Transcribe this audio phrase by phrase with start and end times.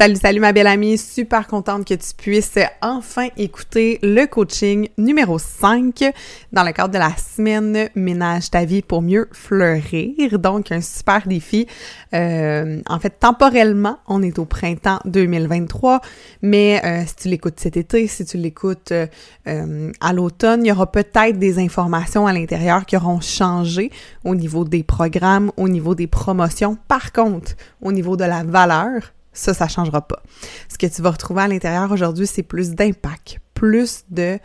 [0.00, 5.38] Salut, salut ma belle amie, super contente que tu puisses enfin écouter le coaching numéro
[5.38, 6.14] 5
[6.54, 10.38] dans le cadre de la semaine Ménage ta vie pour mieux fleurir.
[10.38, 11.66] Donc un super défi.
[12.14, 16.00] Euh, en fait, temporellement, on est au printemps 2023,
[16.40, 20.72] mais euh, si tu l'écoutes cet été, si tu l'écoutes euh, à l'automne, il y
[20.72, 23.90] aura peut-être des informations à l'intérieur qui auront changé
[24.24, 26.78] au niveau des programmes, au niveau des promotions.
[26.88, 30.22] Par contre, au niveau de la valeur, ça, ça changera pas.
[30.68, 34.38] Ce que tu vas retrouver à l'intérieur aujourd'hui, c'est plus d'impact, plus de...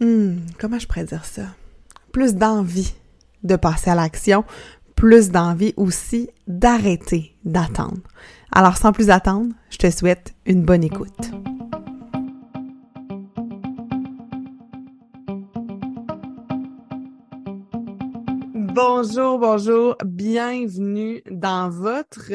[0.00, 1.42] Hmm, comment je pourrais dire ça?
[2.12, 2.94] Plus d'envie
[3.42, 4.44] de passer à l'action,
[4.96, 8.00] plus d'envie aussi d'arrêter d'attendre.
[8.52, 11.30] Alors, sans plus attendre, je te souhaite une bonne écoute.
[18.54, 22.30] Bonjour, bonjour, bienvenue dans votre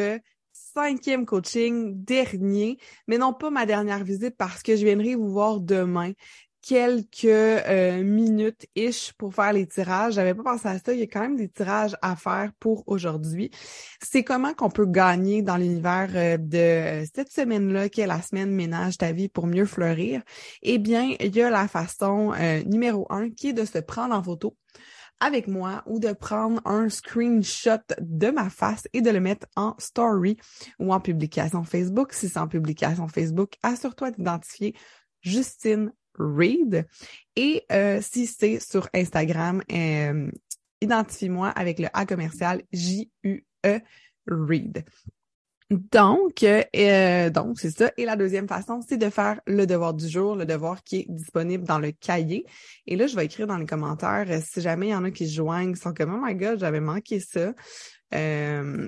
[0.75, 5.61] cinquième coaching dernier, mais non pas ma dernière visite parce que je viendrai vous voir
[5.61, 6.11] demain
[6.61, 10.15] quelques euh, minutes ish pour faire les tirages.
[10.15, 10.93] J'avais pas pensé à ça.
[10.93, 13.51] Il y a quand même des tirages à faire pour aujourd'hui.
[14.01, 18.49] C'est comment qu'on peut gagner dans l'univers euh, de cette semaine-là, qui est la semaine
[18.49, 20.23] ménage ta vie pour mieux fleurir?
[20.63, 24.15] Eh bien, il y a la façon euh, numéro un qui est de se prendre
[24.15, 24.57] en photo
[25.25, 29.75] avec moi ou de prendre un screenshot de ma face et de le mettre en
[29.79, 30.37] story
[30.77, 32.13] ou en publication Facebook.
[32.13, 34.75] Si c'est en publication Facebook, assure-toi d'identifier
[35.21, 36.85] Justine Reed.
[37.35, 40.29] Et euh, si c'est sur Instagram, euh,
[40.81, 43.79] identifie-moi avec le A commercial J-U-E
[44.27, 44.85] Reed.
[45.71, 47.91] Donc, euh, donc c'est ça.
[47.97, 51.05] Et la deuxième façon, c'est de faire le devoir du jour, le devoir qui est
[51.09, 52.45] disponible dans le cahier.
[52.85, 55.11] Et là, je vais écrire dans les commentaires euh, si jamais il y en a
[55.11, 57.53] qui se joignent, qui sont comme oh my god, j'avais manqué ça.
[58.13, 58.87] Euh,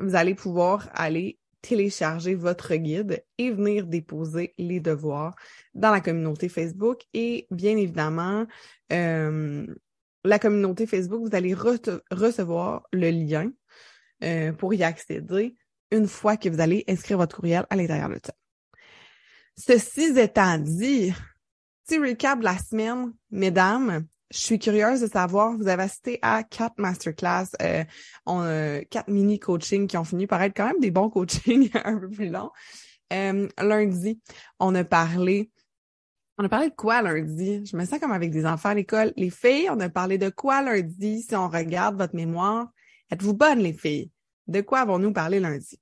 [0.00, 5.36] vous allez pouvoir aller télécharger votre guide et venir déposer les devoirs
[5.74, 7.02] dans la communauté Facebook.
[7.14, 8.46] Et bien évidemment,
[8.90, 13.50] la communauté Facebook, vous allez recevoir le lien
[14.58, 15.56] pour y accéder
[15.90, 18.32] une fois que vous allez inscrire votre courriel à l'intérieur de ça.
[19.56, 21.12] Ceci étant dit,
[21.86, 26.42] petit recap de la semaine, mesdames, je suis curieuse de savoir, vous avez assisté à
[26.42, 27.84] quatre masterclass, euh,
[28.28, 31.98] euh, quatre mini coachings qui ont fini par être quand même des bons coachings un
[31.98, 32.50] peu plus longs.
[33.12, 34.20] Euh, lundi,
[34.58, 35.50] on a parlé
[36.38, 37.64] on a parlé de quoi lundi?
[37.64, 39.14] Je me sens comme avec des enfants à l'école.
[39.16, 41.22] Les filles, on a parlé de quoi lundi?
[41.22, 42.68] Si on regarde votre mémoire,
[43.10, 44.10] êtes-vous bonnes, les filles?
[44.46, 45.80] De quoi avons-nous parlé lundi?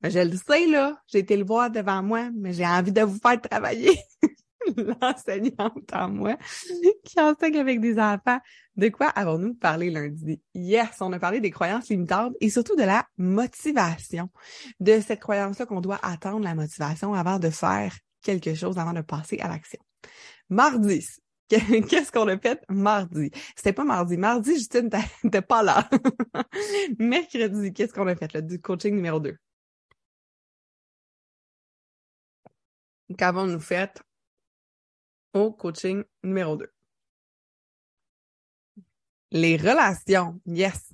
[0.00, 3.02] Ben, je le sais, là, j'ai été le voir devant moi, mais j'ai envie de
[3.02, 3.98] vous faire travailler.
[4.76, 6.36] L'enseignante en moi
[7.04, 8.38] qui enseigne avec des enfants.
[8.76, 10.40] De quoi avons-nous parlé lundi?
[10.54, 14.30] Yes, on a parlé des croyances limitantes et surtout de la motivation.
[14.78, 19.02] De cette croyance-là qu'on doit attendre la motivation avant de faire quelque chose, avant de
[19.02, 19.80] passer à l'action.
[20.48, 21.06] Mardi,
[21.88, 23.30] Qu'est-ce qu'on a fait mardi?
[23.56, 24.16] C'était pas mardi.
[24.16, 24.88] Mardi, Justine,
[25.32, 25.88] t'es pas là.
[26.98, 28.32] Mercredi, qu'est-ce qu'on a fait?
[28.32, 29.36] Là, du coaching numéro 2.
[33.18, 34.00] Qu'avons-nous fait
[35.34, 36.70] au coaching numéro 2?
[39.32, 40.40] Les relations.
[40.46, 40.92] Yes.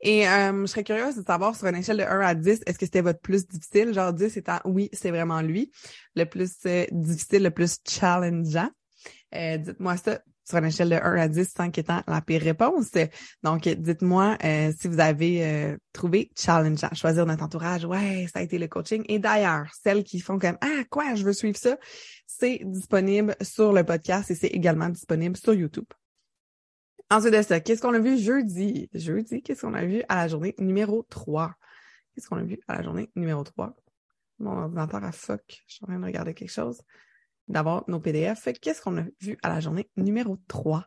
[0.00, 2.78] Et euh, je serais curieuse de savoir sur une échelle de 1 à 10, est-ce
[2.78, 3.92] que c'était votre plus difficile?
[3.92, 5.70] Genre 10 étant oui, c'est vraiment lui.
[6.14, 8.70] Le plus euh, difficile, le plus challengeant.
[9.34, 12.90] Euh, dites-moi ça sur une échelle de 1 à 10, 5 étant la pire réponse.
[13.42, 16.88] Donc, dites-moi euh, si vous avez euh, trouvé challengeant.
[16.94, 19.04] Choisir notre entourage, ouais, ça a été le coaching.
[19.08, 21.76] Et d'ailleurs, celles qui font comme Ah, quoi, je veux suivre ça,
[22.26, 25.86] c'est disponible sur le podcast et c'est également disponible sur YouTube.
[27.10, 28.88] Ensuite de ça, qu'est-ce qu'on a vu jeudi?
[28.94, 31.54] Jeudi, qu'est-ce qu'on a vu à la journée numéro 3?
[32.14, 33.74] Qu'est-ce qu'on a vu à la journée numéro 3?
[34.38, 35.62] Mon ordinateur a fuck.
[35.66, 36.80] Je suis en train de regarder quelque chose
[37.48, 38.48] d'avoir nos PDF.
[38.60, 40.86] Qu'est-ce qu'on a vu à la journée numéro 3?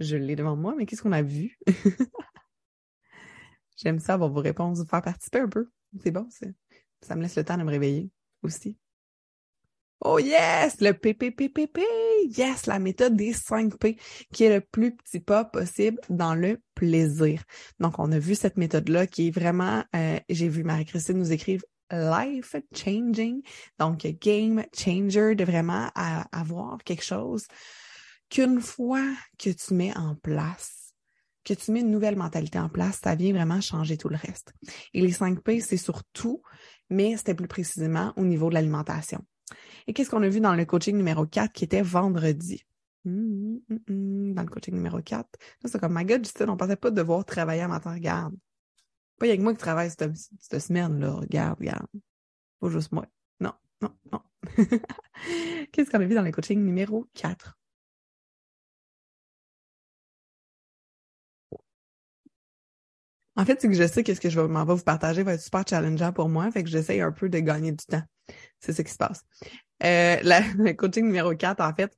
[0.00, 1.58] je l'ai devant moi, mais qu'est-ce qu'on a vu?
[3.76, 5.70] J'aime ça avoir vos réponses, vous faire participer un peu.
[6.02, 6.28] C'est bon,
[7.00, 8.10] ça me laisse le temps de me réveiller
[8.42, 8.76] aussi.
[10.00, 11.80] Oh yes, le PPPPP,
[12.36, 13.98] yes, la méthode des 5 P,
[14.32, 17.42] qui est le plus petit pas possible dans le plaisir.
[17.80, 21.60] Donc, on a vu cette méthode-là qui est vraiment, euh, j'ai vu Marie-Christine nous écrire
[21.90, 23.42] life changing,
[23.78, 25.88] donc game changer, de vraiment
[26.32, 27.46] avoir quelque chose
[28.30, 29.04] qu'une fois
[29.38, 30.94] que tu mets en place,
[31.44, 34.52] que tu mets une nouvelle mentalité en place, ça vient vraiment changer tout le reste.
[34.92, 36.42] Et les 5 P, c'est surtout,
[36.90, 39.24] mais c'était plus précisément au niveau de l'alimentation.
[39.86, 42.64] Et qu'est-ce qu'on a vu dans le coaching numéro 4 qui était vendredi?
[43.06, 45.26] Hum, hum, hum, dans le coaching numéro 4.
[45.64, 47.94] c'est comme, my God, Justine, on pensait pas devoir travailler à matin.
[47.94, 48.34] Regarde.
[49.18, 51.12] Pas avec moi qui travaille cette, cette semaine-là.
[51.12, 51.86] Regarde, regarde.
[52.60, 53.06] Pas juste moi.
[53.40, 54.20] Non, non, non.
[55.72, 57.58] Qu'est-ce qu'on a vu dans le coaching numéro 4?
[63.36, 65.34] En fait, c'est que je sais que ce que je m'en vais vous partager va
[65.34, 68.02] être super challengeant pour moi, fait que j'essaye un peu de gagner du temps.
[68.58, 69.24] C'est ce qui se passe.
[69.84, 70.16] Euh,
[70.58, 71.96] le coaching numéro 4, en fait,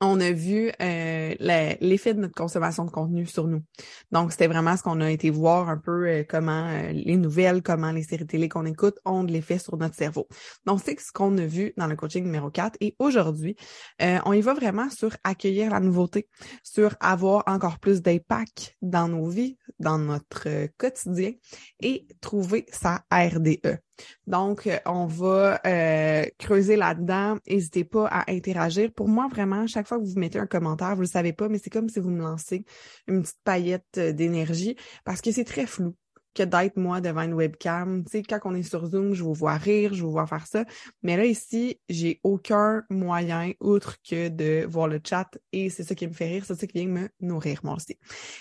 [0.00, 1.34] on a vu euh,
[1.80, 3.62] l'effet de notre consommation de contenu sur nous.
[4.10, 7.62] Donc, c'était vraiment ce qu'on a été voir un peu euh, comment euh, les nouvelles,
[7.62, 10.26] comment les séries télé qu'on écoute ont de l'effet sur notre cerveau.
[10.64, 12.76] Donc, c'est ce qu'on a vu dans le coaching numéro 4.
[12.80, 13.56] Et aujourd'hui,
[14.00, 16.28] on y va vraiment sur accueillir la nouveauté,
[16.62, 21.32] sur avoir encore plus d'impact dans nos vies, dans notre quotidien
[21.80, 23.80] et trouver sa RDE.
[24.26, 27.38] Donc, euh, on va euh, creuser là-dedans.
[27.48, 28.92] N'hésitez pas à interagir.
[28.92, 31.48] Pour moi, vraiment, chaque fois que vous mettez un commentaire, vous ne le savez pas,
[31.48, 32.64] mais c'est comme si vous me lancez
[33.06, 35.94] une petite paillette euh, d'énergie parce que c'est très flou
[36.34, 38.04] que d'être moi devant une webcam.
[38.04, 40.46] Tu sais, quand on est sur Zoom, je vous vois rire, je vous vois faire
[40.46, 40.64] ça.
[41.02, 45.94] Mais là, ici, j'ai aucun moyen outre que de voir le chat et c'est ça
[45.94, 47.98] qui me fait rire, c'est ça qui vient me nourrir, moi aussi.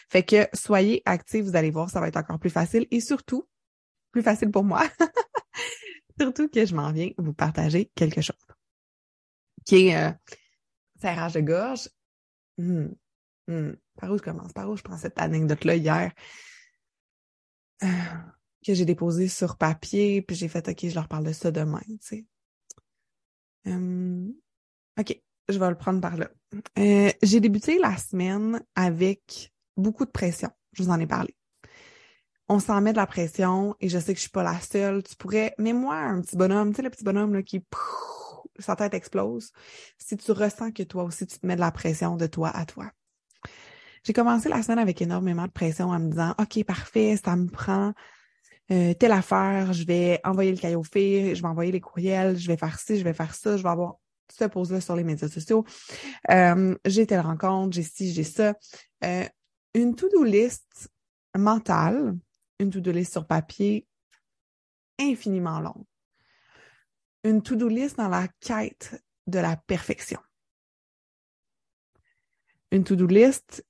[0.10, 3.48] Fait que soyez actifs, vous allez voir, ça va être encore plus facile et surtout,
[4.12, 4.84] plus facile pour moi.
[6.20, 8.36] Surtout que je m'en viens vous partager quelque chose
[9.66, 10.12] qui est euh,
[11.00, 11.90] serrage de gorge.
[12.58, 12.88] Hmm.
[13.48, 13.74] Hmm.
[13.96, 14.54] Par où je commence?
[14.54, 16.12] Par où je prends cette anecdote-là hier?
[17.84, 17.88] Euh,
[18.66, 21.82] que j'ai déposée sur papier, puis j'ai fait OK, je leur parle de ça demain,
[21.88, 22.26] tu sais.
[23.66, 24.34] Hum,
[25.00, 26.30] OK, je vais le prendre par là.
[26.78, 30.50] Euh, j'ai débuté la semaine avec beaucoup de pression.
[30.74, 31.36] Je vous en ai parlé
[32.50, 35.04] on s'en met de la pression et je sais que je suis pas la seule.
[35.04, 37.64] Tu pourrais, mets-moi un petit bonhomme, tu sais, le petit bonhomme là, qui,
[38.58, 39.52] sa tête explose.
[39.98, 42.66] Si tu ressens que toi aussi, tu te mets de la pression de toi à
[42.66, 42.92] toi.
[44.04, 47.48] J'ai commencé la semaine avec énormément de pression en me disant, OK, parfait, ça me
[47.48, 47.94] prend
[48.72, 52.48] euh, telle affaire, je vais envoyer le caillou fait, je vais envoyer les courriels, je
[52.48, 53.96] vais faire ci, je vais faire ça, je vais avoir
[54.32, 55.66] cette pause-là sur les médias sociaux.
[56.32, 58.56] Euh, j'ai telle rencontre, j'ai ci, j'ai ça.
[59.04, 59.26] Euh,
[59.74, 60.90] une to-do list
[61.38, 62.16] mentale
[62.60, 63.88] une to-do list sur papier
[65.00, 65.86] infiniment longue.
[67.24, 70.20] Une to-do list dans la quête de la perfection.
[72.72, 73.66] Une to-do list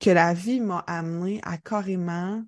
[0.00, 2.44] que la vie m'a amené à carrément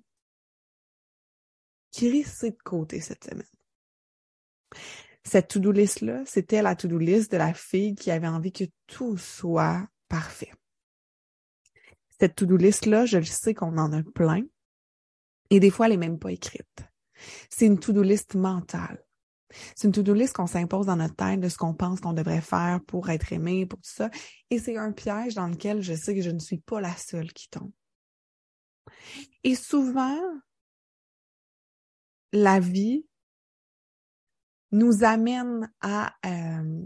[1.91, 3.45] crisser de côté cette semaine.
[5.23, 9.17] Cette to-do list-là, c'était la to-do list de la fille qui avait envie que tout
[9.17, 10.51] soit parfait.
[12.19, 14.43] Cette to-do list-là, je le sais qu'on en a plein.
[15.51, 16.83] Et des fois, elle n'est même pas écrite.
[17.49, 19.03] C'est une to-do list mentale.
[19.75, 22.41] C'est une to-do list qu'on s'impose dans notre tête de ce qu'on pense qu'on devrait
[22.41, 24.09] faire pour être aimé, pour tout ça.
[24.49, 27.31] Et c'est un piège dans lequel je sais que je ne suis pas la seule
[27.33, 27.71] qui tombe.
[29.43, 30.19] Et souvent,
[32.31, 33.05] la vie
[34.71, 36.85] nous amène à euh,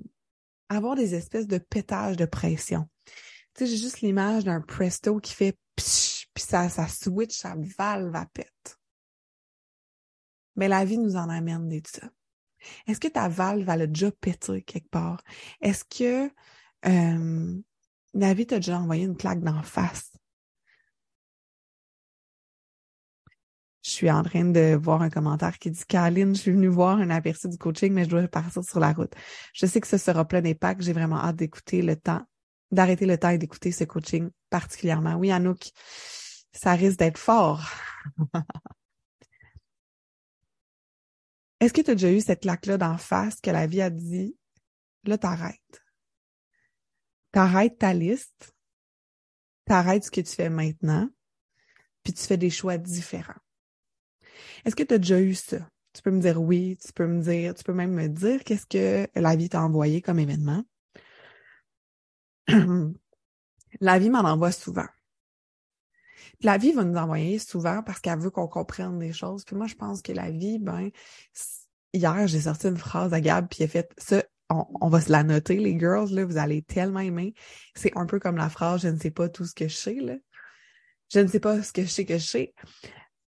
[0.70, 2.90] avoir des espèces de pétages de pression.
[3.54, 7.56] Tu sais, j'ai juste l'image d'un presto qui fait psh, puis ça, ça switch, ça
[7.78, 8.78] valve à pète.
[10.56, 12.08] Mais la vie nous en amène des ça.
[12.88, 15.24] Est-ce que ta valve, elle a déjà pété quelque part?
[15.62, 16.32] Est-ce que
[16.88, 17.62] euh,
[18.14, 20.12] la vie t'a déjà envoyé une claque d'en face?
[23.84, 26.98] Je suis en train de voir un commentaire qui dit Caroline, je suis venue voir
[26.98, 29.14] un aperçu du coaching, mais je dois partir sur la route.
[29.54, 30.82] Je sais que ce sera plein d'impact.
[30.82, 32.24] J'ai vraiment hâte d'écouter le temps,
[32.72, 35.16] d'arrêter le temps et d'écouter ce coaching particulièrement.
[35.16, 35.70] Oui, Anouk,
[36.56, 37.70] ça risque d'être fort.
[41.60, 44.38] Est-ce que tu as déjà eu cette claque-là d'en face que la vie a dit,
[45.04, 45.84] là, t'arrêtes?
[47.32, 48.54] T'arrêtes ta liste,
[49.66, 51.10] t'arrêtes ce que tu fais maintenant,
[52.04, 53.34] puis tu fais des choix différents.
[54.64, 55.70] Est-ce que tu as déjà eu ça?
[55.94, 58.66] Tu peux me dire oui, tu peux me dire, tu peux même me dire qu'est-ce
[58.66, 60.64] que la vie t'a envoyé comme événement.
[63.80, 64.88] la vie m'en envoie souvent
[66.46, 69.44] la vie va nous envoyer souvent parce qu'elle veut qu'on comprenne des choses.
[69.46, 70.92] Puis moi, je pense que la vie, ben,
[71.92, 74.24] hier, j'ai sorti une phrase à Gab, puis elle fait ça.
[74.50, 77.34] On, va se la noter, les girls, là, vous allez tellement aimer.
[77.74, 79.96] C'est un peu comme la phrase Je ne sais pas tout ce que je sais,
[79.96, 80.14] là.
[81.12, 82.54] Je ne sais pas ce que je sais que je sais.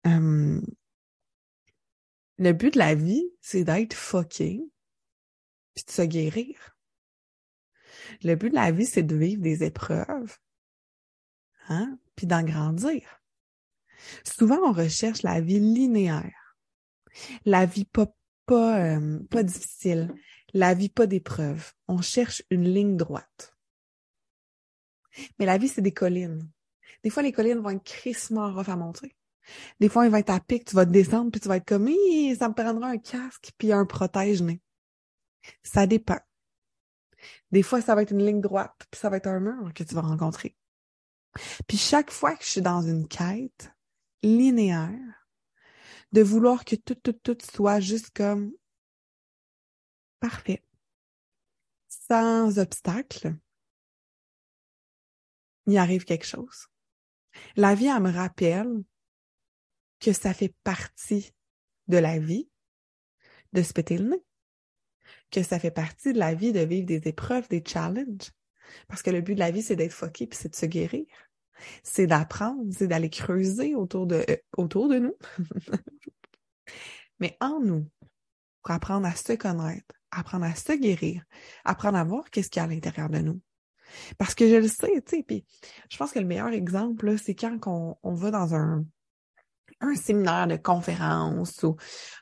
[0.04, 0.66] Hum,
[2.38, 4.60] le but de la vie, c'est d'être fucké
[5.74, 6.76] puis de se guérir.
[8.24, 10.38] Le but de la vie, c'est de vivre des épreuves,
[11.68, 13.22] hein, puis d'en grandir.
[14.24, 16.56] Souvent, on recherche la vie linéaire,
[17.44, 18.06] la vie pas,
[18.46, 20.14] pas, euh, pas difficile,
[20.52, 21.72] la vie pas d'épreuve.
[21.88, 23.54] On cherche une ligne droite.
[25.38, 26.50] Mais la vie, c'est des collines.
[27.02, 29.16] Des fois, les collines vont être crissement à monter.
[29.80, 31.86] Des fois, il va être à pic, tu vas descendre, puis tu vas être comme,
[31.86, 34.60] ça me prendra un casque, puis un protège-nez.
[35.62, 36.18] Ça dépend.
[37.52, 39.84] Des fois, ça va être une ligne droite, puis ça va être un mur que
[39.84, 40.56] tu vas rencontrer.
[41.66, 43.72] Puis chaque fois que je suis dans une quête
[44.22, 45.28] linéaire,
[46.12, 48.52] de vouloir que tout, tout, tout soit juste comme
[50.20, 50.62] parfait,
[51.88, 53.36] sans obstacle,
[55.66, 56.68] il arrive quelque chose.
[57.56, 58.82] La vie, elle me rappelle
[60.00, 61.34] que ça fait partie
[61.88, 62.48] de la vie
[63.52, 64.24] de se péter le nez,
[65.30, 68.32] que ça fait partie de la vie de vivre des épreuves, des challenges.
[68.88, 71.06] Parce que le but de la vie, c'est d'être fucké puis c'est de se guérir.
[71.82, 75.14] C'est d'apprendre, c'est d'aller creuser autour de, euh, autour de nous.
[77.20, 77.88] Mais en nous,
[78.62, 81.22] pour apprendre à se connaître, apprendre à se guérir,
[81.64, 83.40] apprendre à voir qu'est-ce qu'il y a à l'intérieur de nous.
[84.18, 85.44] Parce que je le sais, tu sais, puis
[85.88, 88.84] je pense que le meilleur exemple, c'est quand on, on va dans un,
[89.80, 91.76] un séminaire de conférence ou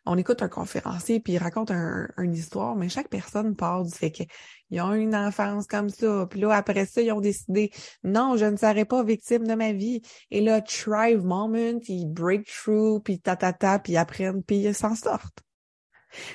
[0.07, 3.93] on écoute un conférencier puis il raconte un, une histoire, mais chaque personne part du
[3.93, 6.27] fait qu'ils ont une enfance comme ça.
[6.29, 7.71] Puis là, après ça, ils ont décidé,
[8.03, 10.03] non, je ne serai pas victime de ma vie.
[10.31, 14.57] Et là, thrive moment, ils break through, puis ta, ta, ta, puis ils apprennent, puis
[14.57, 15.43] ils s'en sortent.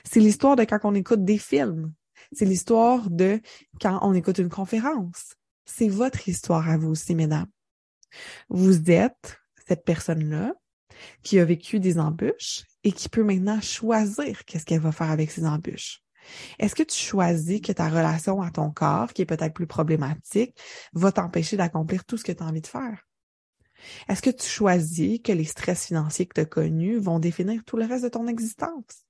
[0.03, 1.93] C'est l'histoire de quand on écoute des films.
[2.31, 3.41] C'est l'histoire de
[3.81, 5.35] quand on écoute une conférence.
[5.65, 7.47] C'est votre histoire à vous aussi, mesdames.
[8.49, 10.53] Vous êtes cette personne-là
[11.23, 15.31] qui a vécu des embûches et qui peut maintenant choisir qu'est-ce qu'elle va faire avec
[15.31, 16.01] ces embûches.
[16.59, 20.57] Est-ce que tu choisis que ta relation à ton corps, qui est peut-être plus problématique,
[20.93, 23.07] va t'empêcher d'accomplir tout ce que tu as envie de faire?
[24.07, 27.77] Est-ce que tu choisis que les stress financiers que tu as connus vont définir tout
[27.77, 29.05] le reste de ton existence?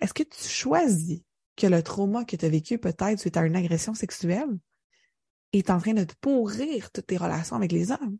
[0.00, 1.22] Est-ce que tu choisis
[1.56, 4.58] que le trauma que tu as vécu peut-être suite à une agression sexuelle
[5.52, 8.18] est en train de te pourrir toutes tes relations avec les hommes?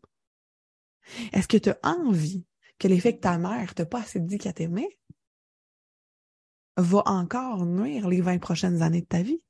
[1.31, 2.45] Est-ce que tu as envie
[2.81, 4.97] que l'effet que ta mère t'a pas assez dit qu'elle t'aimait
[6.77, 9.43] va encore nuire les 20 prochaines années de ta vie?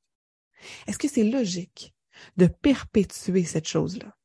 [0.85, 1.95] Est-ce que c'est logique
[2.35, 4.17] de perpétuer cette chose-là?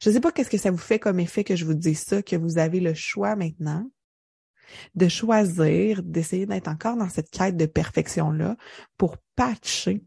[0.00, 1.96] Je ne sais pas qu'est-ce que ça vous fait comme effet que je vous dis
[1.96, 3.90] ça, que vous avez le choix maintenant
[4.94, 8.56] de choisir, d'essayer d'être encore dans cette quête de perfection-là
[8.96, 10.04] pour patcher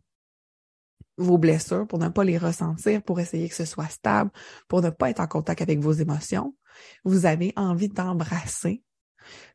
[1.17, 4.31] vos blessures, pour ne pas les ressentir, pour essayer que ce soit stable,
[4.67, 6.55] pour ne pas être en contact avec vos émotions,
[7.03, 8.83] vous avez envie d'embrasser,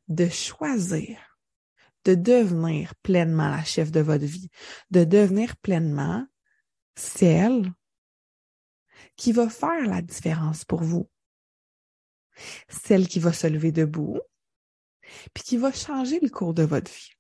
[0.09, 1.39] de choisir,
[2.05, 4.51] de devenir pleinement la chef de votre vie,
[4.91, 6.27] de devenir pleinement
[6.97, 7.73] celle
[9.17, 11.11] qui va faire la différence pour vous,
[12.69, 14.21] celle qui va se lever debout,
[15.35, 17.13] puis qui va changer le cours de votre vie.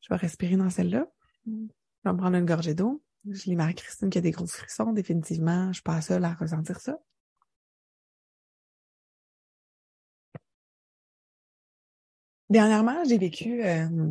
[0.00, 1.06] Je vais respirer dans celle-là.
[1.46, 3.02] Je vais me prendre une gorgée d'eau.
[3.26, 5.68] Je lis Marie-Christine qui a des gros frissons, définitivement.
[5.68, 6.98] Je suis pas seule à ressentir ça.
[12.50, 14.10] Dernièrement, j'ai vécu, euh,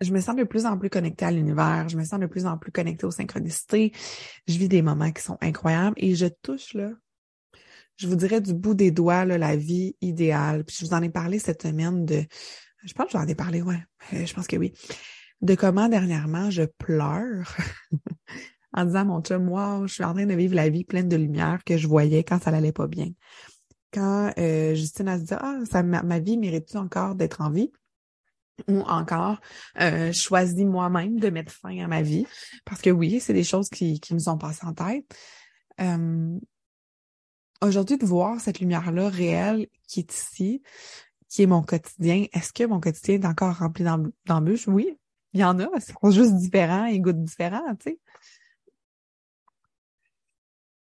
[0.00, 2.44] je me sens de plus en plus connectée à l'univers, je me sens de plus
[2.44, 3.92] en plus connectée aux synchronicités.
[4.48, 6.90] Je vis des moments qui sont incroyables et je touche là,
[7.96, 10.64] je vous dirais du bout des doigts la vie idéale.
[10.64, 12.24] Puis je vous en ai parlé cette semaine de,
[12.84, 13.82] je pense que j'en ai parlé, ouais,
[14.12, 14.72] euh, je pense que oui
[15.42, 17.56] de comment dernièrement je pleure
[18.72, 21.16] en disant mon chum, wow, je suis en train de vivre la vie pleine de
[21.16, 23.08] lumière que je voyais quand ça n'allait pas bien.
[23.92, 27.72] Quand euh, Justine a dit, ah, ma, vie mérite-tu encore d'être en vie?
[28.68, 29.40] Ou encore,
[29.80, 32.26] euh, choisis moi-même de mettre fin à ma vie?
[32.64, 35.06] Parce que oui, c'est des choses qui, qui me sont passées en tête.
[37.62, 40.62] Aujourd'hui, de voir cette lumière-là réelle qui est ici,
[41.28, 43.84] qui est mon quotidien, est-ce que mon quotidien est encore rempli
[44.26, 44.68] d'embûches?
[44.68, 44.98] Oui,
[45.36, 48.00] il y en a, ils sont juste différents, ils goûtent différents, tu sais.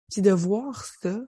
[0.10, 1.20] Puis de voir ça,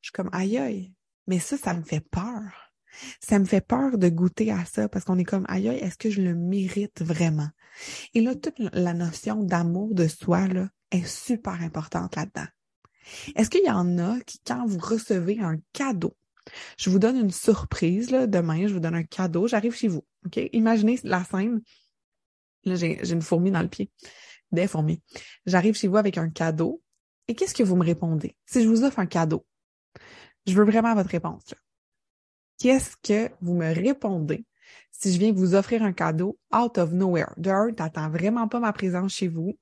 [0.00, 0.94] je suis comme aïe aïe,
[1.26, 2.72] mais ça, ça me fait peur.
[3.20, 5.98] Ça me fait peur de goûter à ça parce qu'on est comme aïe aïe, est-ce
[5.98, 7.50] que je le mérite vraiment?
[8.14, 12.48] Et là, toute la notion d'amour de soi là, est super importante là-dedans.
[13.36, 16.16] Est-ce qu'il y en a qui, quand vous recevez un cadeau,
[16.78, 20.06] je vous donne une surprise, là, demain, je vous donne un cadeau, j'arrive chez vous.
[20.24, 20.40] OK?
[20.52, 21.60] Imaginez la scène,
[22.64, 23.90] Là, j'ai une fourmi dans le pied.
[24.52, 25.02] Des fourmis.
[25.46, 26.82] J'arrive chez vous avec un cadeau.
[27.28, 28.36] Et qu'est-ce que vous me répondez?
[28.46, 29.44] Si je vous offre un cadeau,
[30.46, 31.54] je veux vraiment votre réponse.
[32.58, 34.44] Qu'est-ce que vous me répondez
[34.90, 37.32] si je viens vous offrir un cadeau out of nowhere?
[37.36, 39.58] De un, t'attends vraiment pas ma présence chez vous.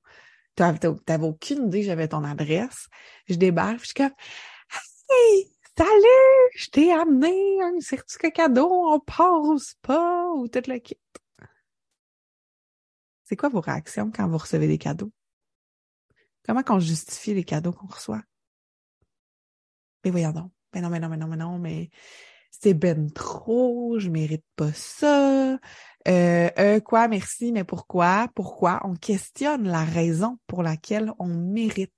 [0.55, 0.87] T'avais
[1.21, 2.87] aucune idée j'avais ton adresse.
[3.27, 4.11] Je débarque, je suis comme
[5.09, 5.51] Hey!
[5.77, 6.49] Salut!
[6.55, 10.97] Je t'ai amené un certificat cadeau, on passe pas, ou tout le kit.
[13.27, 15.11] C'est quoi vos réactions quand vous recevez des cadeaux?
[16.45, 18.21] Comment qu'on justifie les cadeaux qu'on reçoit?
[20.05, 20.51] Mais voyons donc.
[20.73, 21.89] Mais non, mais non, mais non, mais non, mais
[22.51, 25.59] c'est ben trop, je mérite pas ça.
[26.07, 28.29] Euh, euh, quoi, merci, mais pourquoi?
[28.33, 28.79] Pourquoi?
[28.85, 31.91] On questionne la raison pour laquelle on mérite?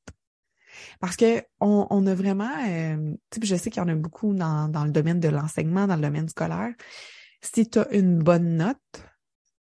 [1.00, 4.68] Parce que on, on a vraiment, euh, je sais qu'il y en a beaucoup dans,
[4.68, 6.74] dans le domaine de l'enseignement, dans le domaine scolaire.
[7.42, 9.09] Si tu as une bonne note,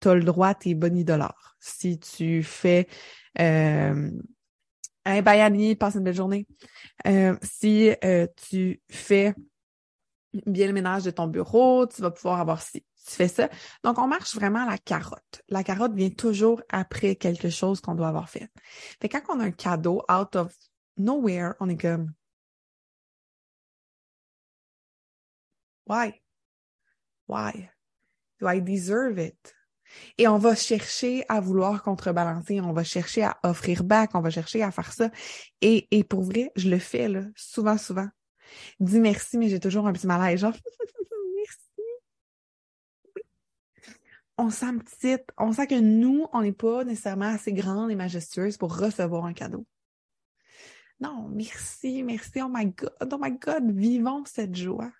[0.07, 1.55] le droit à tes bonnes dollars.
[1.59, 2.87] Si tu fais
[3.39, 4.11] euh,
[5.05, 6.47] un bayani, passe une belle journée.
[7.07, 9.33] Euh, si euh, tu fais
[10.45, 13.49] bien le ménage de ton bureau, tu vas pouvoir avoir si tu fais ça.
[13.83, 15.41] Donc, on marche vraiment à la carotte.
[15.49, 18.49] La carotte vient toujours après quelque chose qu'on doit avoir fait.
[19.01, 20.53] Fait quand on a un cadeau out of
[20.97, 22.13] nowhere, on est comme
[25.85, 26.21] Why?
[27.27, 27.69] Why?
[28.39, 29.53] Do I deserve it?
[30.17, 34.29] Et on va chercher à vouloir contrebalancer, on va chercher à offrir back, on va
[34.29, 35.09] chercher à faire ça.
[35.61, 38.07] Et, pour vrai, je le fais souvent, souvent.
[38.79, 40.41] Dis merci, mais j'ai toujours un petit malaise.
[40.41, 40.53] Genre,
[41.35, 41.81] merci.
[44.37, 48.57] On sent petite, on sent que nous, on n'est pas nécessairement assez grandes et majestueuses
[48.57, 49.65] pour recevoir un cadeau.
[50.99, 54.91] Non, merci, merci, oh my God, oh my God, vivons cette joie.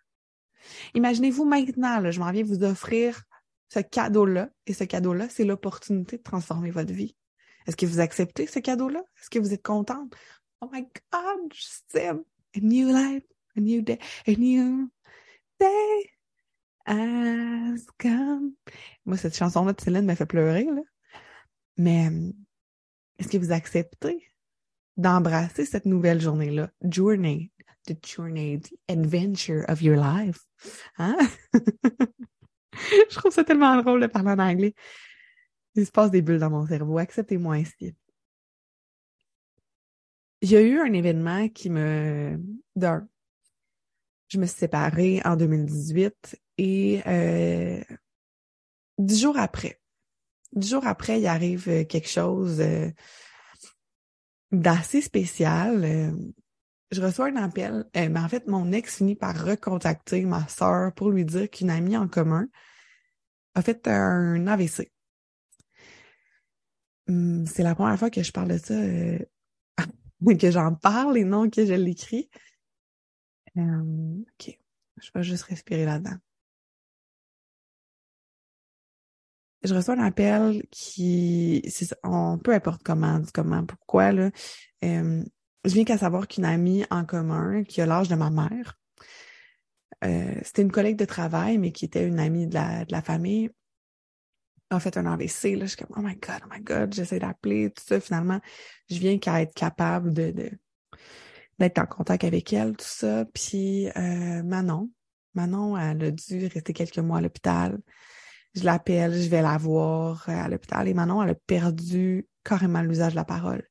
[0.93, 3.23] Imaginez-vous maintenant, je m'en viens vous offrir
[3.69, 7.15] ce cadeau-là, et ce cadeau-là, c'est l'opportunité de transformer votre vie.
[7.65, 8.99] Est-ce que vous acceptez ce cadeau-là?
[9.19, 10.13] Est-ce que vous êtes contente?
[10.61, 11.99] Oh my God, je
[12.55, 13.23] A new life,
[13.57, 14.91] a new day, a new
[15.59, 16.09] day
[16.85, 18.53] has come.
[19.05, 20.67] Moi, cette chanson-là de Céline me fait pleurer.
[21.77, 22.09] Mais
[23.17, 24.23] est-ce que vous acceptez
[24.97, 26.69] d'embrasser cette nouvelle journée-là?
[26.83, 27.51] Journey,
[27.87, 30.45] the journey, the adventure of your life.
[30.97, 31.17] Hein?
[33.09, 34.73] je trouve ça tellement drôle de parler en anglais.
[35.75, 36.97] Il se passe des bulles dans mon cerveau.
[36.97, 37.95] Acceptez-moi ainsi.
[40.41, 42.39] Il y a eu un événement qui me...
[42.75, 43.07] D'un,
[44.27, 47.81] je me suis séparée en 2018 et euh,
[48.97, 49.79] dix jours après,
[50.53, 52.89] dix jours après, il arrive quelque chose euh,
[54.51, 56.15] d'assez spécial.
[56.93, 57.85] Euh, je reçois un appel.
[57.95, 61.69] mais ben, en fait, mon ex finit par recontacter ma sœur pour lui dire qu'une
[61.69, 62.47] amie en commun
[63.55, 64.91] a fait un AVC.
[67.07, 69.19] Hum, c'est la première fois que je parle de ça, euh,
[70.39, 72.29] que j'en parle et non que je l'écris.
[73.55, 74.57] Hum, ok,
[75.01, 76.17] je vais juste respirer là-dedans.
[79.63, 81.61] Je reçois un appel qui,
[82.43, 84.31] peu importe comment, comment, pourquoi là.
[84.81, 85.23] Hum,
[85.65, 88.77] je viens qu'à savoir qu'une amie en commun qui a l'âge de ma mère
[90.03, 93.01] euh, c'était une collègue de travail, mais qui était une amie de la, de la
[93.01, 93.49] famille,
[94.69, 95.55] a fait un AVC.
[95.55, 97.99] Là, je suis comme, oh my God, oh my God, j'essaie d'appeler, tout ça.
[97.99, 98.39] Finalement,
[98.89, 100.51] je viens qu'à être capable de, de
[101.59, 103.25] d'être en contact avec elle, tout ça.
[103.33, 104.89] Puis euh, Manon,
[105.35, 107.79] Manon, elle a dû rester quelques mois à l'hôpital.
[108.55, 110.87] Je l'appelle, je vais la voir à l'hôpital.
[110.87, 113.63] Et Manon, elle a perdu carrément l'usage de la parole.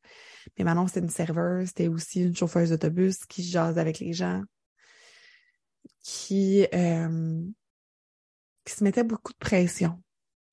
[0.58, 4.42] Mais Manon, c'était une serveuse, c'était aussi une chauffeuse d'autobus qui jase avec les gens
[6.02, 7.42] qui, euh,
[8.64, 10.02] qui se mettait beaucoup de pression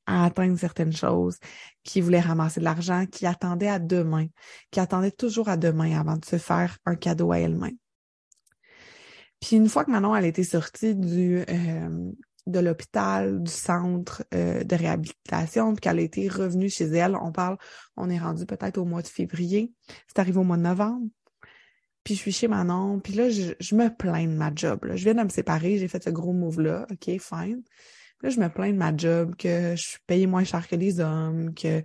[0.06, 1.38] à atteindre certaines choses,
[1.84, 4.28] qui voulait ramasser de l'argent, qui attendait à demain,
[4.72, 7.78] qui attendait toujours à demain avant de se faire un cadeau à elle-même.
[9.40, 12.12] Puis une fois que Manon elle était sortie du euh,
[12.50, 17.32] de l'hôpital, du centre euh, de réhabilitation, puis qu'elle a été revenue chez elle, on
[17.32, 17.58] parle,
[17.98, 19.74] on est rendu peut-être au mois de février,
[20.08, 21.08] c'est arrivé au mois de novembre.
[22.04, 24.80] Puis je suis chez Manon, puis là, je, me plains de ma job.
[24.96, 27.62] Je viens de me séparer, j'ai fait ce gros move-là, OK, fine.
[27.62, 30.76] Puis là, je me plains de ma job, que je suis payée moins cher que
[30.76, 31.84] les hommes, que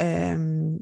[0.00, 0.76] euh,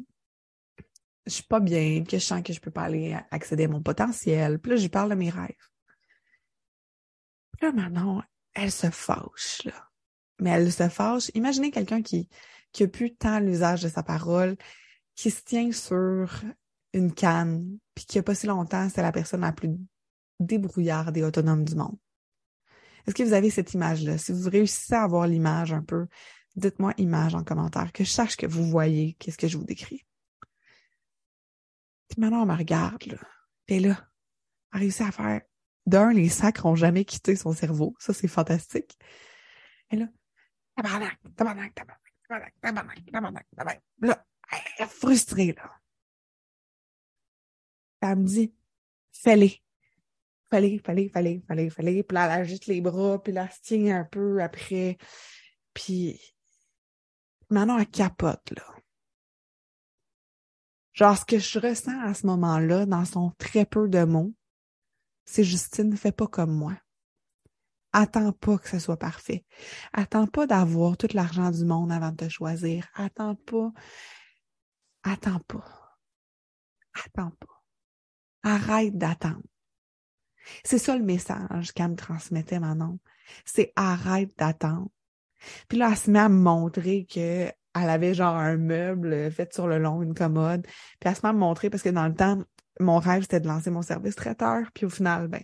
[1.27, 3.83] je suis pas bien, que je sens que je peux pas aller accéder à mon
[3.83, 4.59] potentiel.
[4.59, 5.55] Puis là, je parle de mes rêves.
[7.53, 8.23] Puis là, Manon,
[8.61, 9.89] elle se fâche, là.
[10.41, 11.31] Mais elle se fâche.
[11.35, 12.29] Imaginez quelqu'un qui,
[12.73, 14.57] qui a plus tant l'usage de sa parole,
[15.15, 16.31] qui se tient sur
[16.93, 19.71] une canne, puis qu'il n'y a pas si longtemps, c'est la personne la plus
[20.39, 21.97] débrouillarde et autonome du monde.
[23.07, 24.19] Est-ce que vous avez cette image-là?
[24.19, 26.07] Si vous réussissez à avoir l'image un peu,
[26.57, 30.05] dites-moi image en commentaire, que je sache que vous voyez qu'est-ce que je vous décris.
[32.09, 33.19] Puis maintenant, on me regarde, là.
[33.69, 34.09] Et là,
[34.73, 35.43] a réussi à faire
[35.87, 37.95] d'un, les sacs n'ont jamais quitté son cerveau.
[37.99, 38.99] Ça, c'est fantastique.
[39.91, 40.07] Et là,
[40.77, 43.83] tabarnak, tabarnak, tabarnak, tabarnak, tabarnak, tabarnak.
[44.01, 45.71] Là, elle est frustrée, là
[48.01, 48.55] elle me dit,
[49.13, 49.63] fais-les.
[50.51, 52.03] Fallait, fallait, fallait, fallait, fallait.
[52.03, 54.99] Puis là, elle agite les bras, puis là, elle se tient un peu après.
[55.75, 56.21] Puis
[57.51, 58.65] maintenant, elle capote, là.
[60.93, 64.35] Genre, ce que je ressens à ce moment-là, dans son très peu de mots,
[65.31, 66.77] c'est Justine, fais pas comme moi.
[67.93, 69.45] Attends pas que ce soit parfait.
[69.93, 72.89] Attends pas d'avoir tout l'argent du monde avant de te choisir.
[72.95, 73.71] Attends pas.
[75.05, 75.99] Attends pas.
[77.05, 77.63] Attends pas.
[78.43, 79.43] Arrête d'attendre.
[80.65, 82.99] C'est ça le message qu'elle me transmettait, Manon.
[83.45, 84.91] C'est arrête d'attendre.
[85.69, 89.55] Puis là, elle se met à me montrer que elle avait genre un meuble fait
[89.55, 90.63] sur le long, une commode.
[90.63, 92.43] Puis elle se met à me montrer parce que dans le temps,
[92.81, 94.71] mon rêve, c'était de lancer mon service traiteur.
[94.75, 95.43] Puis au final, ben,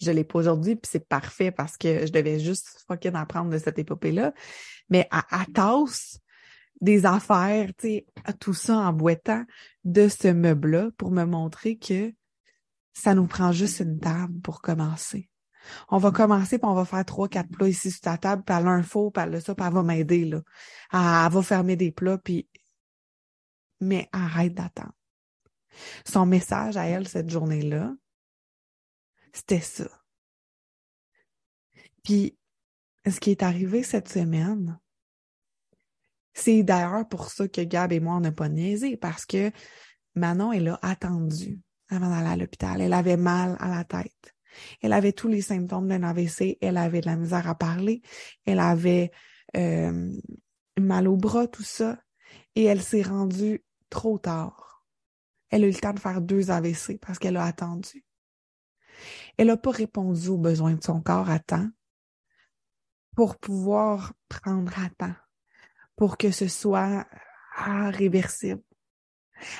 [0.00, 3.58] je l'ai pas aujourd'hui, puis c'est parfait parce que je devais juste fucking apprendre de
[3.58, 4.32] cette épopée-là.
[4.88, 6.20] Mais à, tasse
[6.80, 8.06] des affaires, tu sais,
[8.40, 9.44] tout ça en boitant
[9.84, 12.12] de ce meuble-là pour me montrer que
[12.92, 15.30] ça nous prend juste une table pour commencer.
[15.88, 18.54] On va commencer, puis on va faire trois, quatre plats ici sur ta table, puis
[18.56, 20.42] elle a un four, puis elle a ça, puis elle va m'aider, là.
[20.92, 22.48] Elle, va fermer des plats, puis...
[23.80, 24.92] Mais arrête d'attendre.
[26.06, 27.94] Son message à elle cette journée-là,
[29.32, 29.88] c'était ça.
[32.04, 32.36] Puis,
[33.06, 34.78] ce qui est arrivé cette semaine,
[36.34, 39.50] c'est d'ailleurs pour ça que Gab et moi, on n'a pas niaisé, parce que
[40.14, 42.80] Manon, elle a attendu avant d'aller à l'hôpital.
[42.80, 44.34] Elle avait mal à la tête.
[44.80, 46.58] Elle avait tous les symptômes d'un AVC.
[46.60, 48.02] Elle avait de la misère à parler.
[48.44, 49.10] Elle avait
[49.56, 50.10] euh,
[50.78, 51.98] mal au bras, tout ça.
[52.54, 54.71] Et elle s'est rendue trop tard.
[55.52, 58.04] Elle a eu le temps de faire deux AVC parce qu'elle a attendu.
[59.36, 61.68] Elle n'a pas répondu aux besoins de son corps à temps
[63.14, 65.14] pour pouvoir prendre à temps,
[65.94, 67.06] pour que ce soit
[67.54, 68.62] réversible.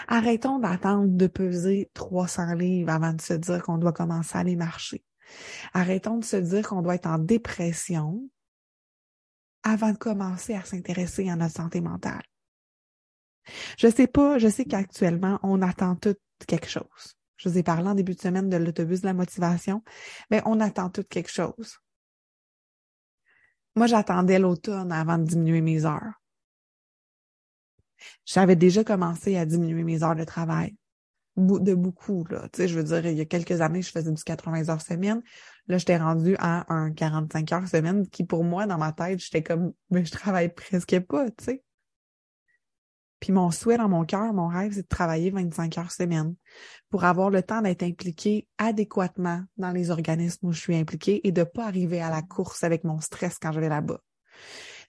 [0.09, 4.57] Arrêtons d'attendre de peser 300 livres avant de se dire qu'on doit commencer à aller
[4.57, 5.05] marcher.
[5.75, 8.31] Arrêtons de se dire qu'on doit être en dépression
[9.63, 12.23] avant de commencer à s'intéresser à notre santé mentale.
[13.79, 17.17] Je sais pas, je sais qu'actuellement, on attend tout quelque chose.
[17.37, 19.83] Je vous ai parlé en début de semaine de l'autobus de la motivation,
[20.31, 21.79] mais on attend tout quelque chose.
[23.75, 26.21] Moi, j'attendais l'automne avant de diminuer mes heures.
[28.25, 30.77] J'avais déjà commencé à diminuer mes heures de travail.
[31.37, 32.49] De beaucoup, là.
[32.53, 34.83] Tu sais, je veux dire, il y a quelques années, je faisais du 80 heures
[34.83, 35.23] semaine.
[35.67, 39.43] Là, j'étais rendue à un 45 heures semaine qui, pour moi, dans ma tête, j'étais
[39.43, 41.63] comme, je travaille presque pas, tu sais.
[43.23, 46.35] Puis mon souhait dans mon cœur, mon rêve, c'est de travailler 25 heures semaine
[46.91, 51.31] pour avoir le temps d'être impliqué adéquatement dans les organismes où je suis impliquée et
[51.31, 54.01] de pas arriver à la course avec mon stress quand je vais là-bas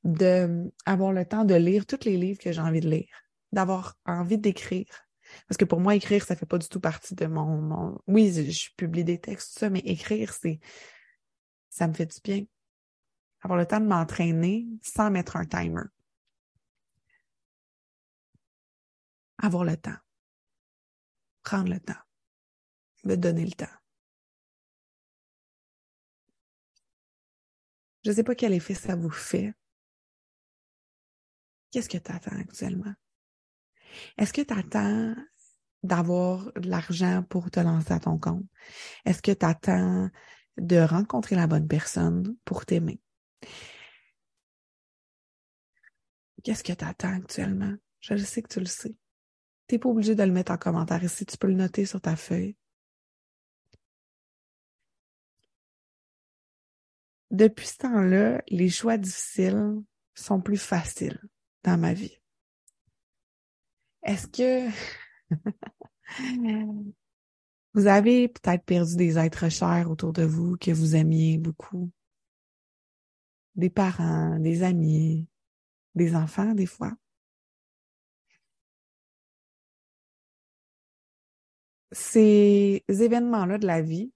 [0.04, 4.00] de avoir le temps de lire tous les livres que j'ai envie de lire, d'avoir
[4.04, 4.88] envie d'écrire.
[5.48, 8.02] Parce que pour moi, écrire, ça fait pas du tout partie de mon, mon...
[8.08, 10.60] Oui, je publie des textes, tout ça, mais écrire, c'est
[11.69, 12.46] ça me fait du bien.
[13.43, 15.84] Avoir le temps de m'entraîner sans mettre un timer.
[19.43, 19.97] Avoir le temps.
[21.43, 22.01] Prendre le temps.
[23.03, 23.65] Me donner le temps.
[28.03, 29.53] Je ne sais pas quel effet ça vous fait,
[31.73, 32.93] Qu'est-ce que tu attends actuellement?
[34.19, 35.15] Est-ce que tu attends
[35.82, 38.45] d'avoir de l'argent pour te lancer à ton compte?
[39.06, 40.12] Est-ce que tu attends
[40.58, 43.01] de rencontrer la bonne personne pour t'aimer?
[46.43, 47.73] Qu'est-ce que tu attends actuellement?
[48.01, 48.95] Je sais que tu le sais.
[49.79, 52.55] Pas obligé de le mettre en commentaire ici, tu peux le noter sur ta feuille.
[57.31, 59.81] Depuis ce temps-là, les choix difficiles
[60.13, 61.19] sont plus faciles
[61.63, 62.19] dans ma vie.
[64.03, 64.69] Est-ce que
[67.73, 71.89] vous avez peut-être perdu des êtres chers autour de vous que vous aimiez beaucoup?
[73.55, 75.27] Des parents, des amis,
[75.95, 76.91] des enfants des fois?
[81.93, 84.12] Ces événements-là de la vie,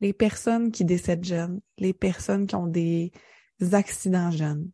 [0.00, 3.12] les personnes qui décèdent jeunes, les personnes qui ont des
[3.72, 4.70] accidents jeunes,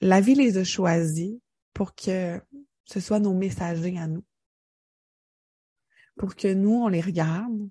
[0.00, 1.38] la vie les a choisis
[1.72, 2.40] pour que
[2.84, 4.24] ce soit nos messagers à nous.
[6.16, 7.68] Pour que nous, on les regarde,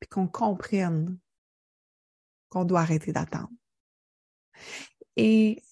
[0.00, 1.18] puis qu'on comprenne
[2.48, 3.50] qu'on doit arrêter d'attendre.
[5.16, 5.62] Et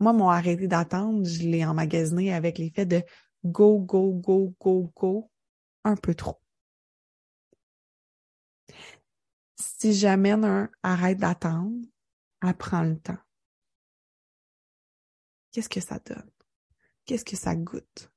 [0.00, 3.02] moi, mon arrêté d'attendre, je l'ai emmagasiné avec l'effet de
[3.44, 5.30] go, go, go, go, go,
[5.84, 6.40] un peu trop.
[9.56, 11.86] Si j'amène un arrête d'attendre,
[12.40, 13.18] apprends le temps
[15.52, 16.30] qu'est-ce que ça donne?
[17.04, 18.10] Qu'est-ce que ça goûte?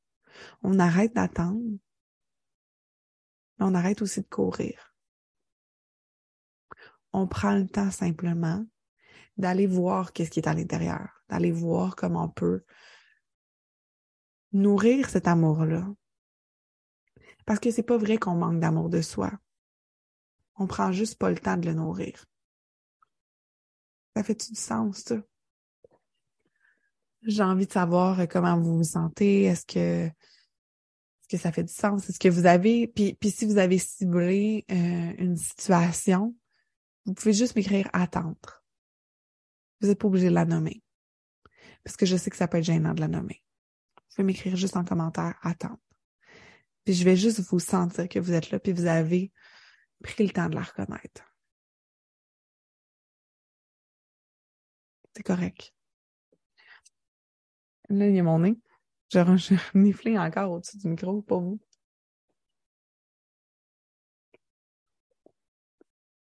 [0.64, 1.78] On arrête d'attendre,
[3.58, 4.96] mais on arrête aussi de courir.
[7.14, 8.66] On prend le temps simplement
[9.38, 12.66] d'aller voir qu'est-ce qui est à l'intérieur, d'aller voir comment on peut
[14.56, 15.86] nourrir cet amour-là.
[17.46, 19.32] Parce que c'est pas vrai qu'on manque d'amour de soi.
[20.56, 22.26] On prend juste pas le temps de le nourrir.
[24.16, 25.22] Ça fait-tu du sens, ça?
[27.24, 29.44] J'ai envie de savoir euh, comment vous vous sentez.
[29.44, 32.08] Est-ce que, est-ce que ça fait du sens?
[32.10, 36.36] Est-ce que vous avez, puis, puis si vous avez ciblé euh, une situation,
[37.06, 38.64] vous pouvez juste m'écrire attendre.
[39.82, 40.82] Vous n'êtes pas obligé de la nommer.
[41.84, 43.45] Parce que je sais que ça peut être gênant de la nommer.
[44.16, 45.80] Pouvez m'écrire juste en commentaire attendre.
[46.86, 49.34] Puis je vais juste vous sentir que vous êtes là, puis vous avez
[50.02, 51.24] pris le temps de la reconnaître.
[55.16, 55.74] C'est correct.
[57.90, 58.58] Là, il y a mon nez.
[59.10, 61.60] J'ai reniflé encore au-dessus du micro, pour vous.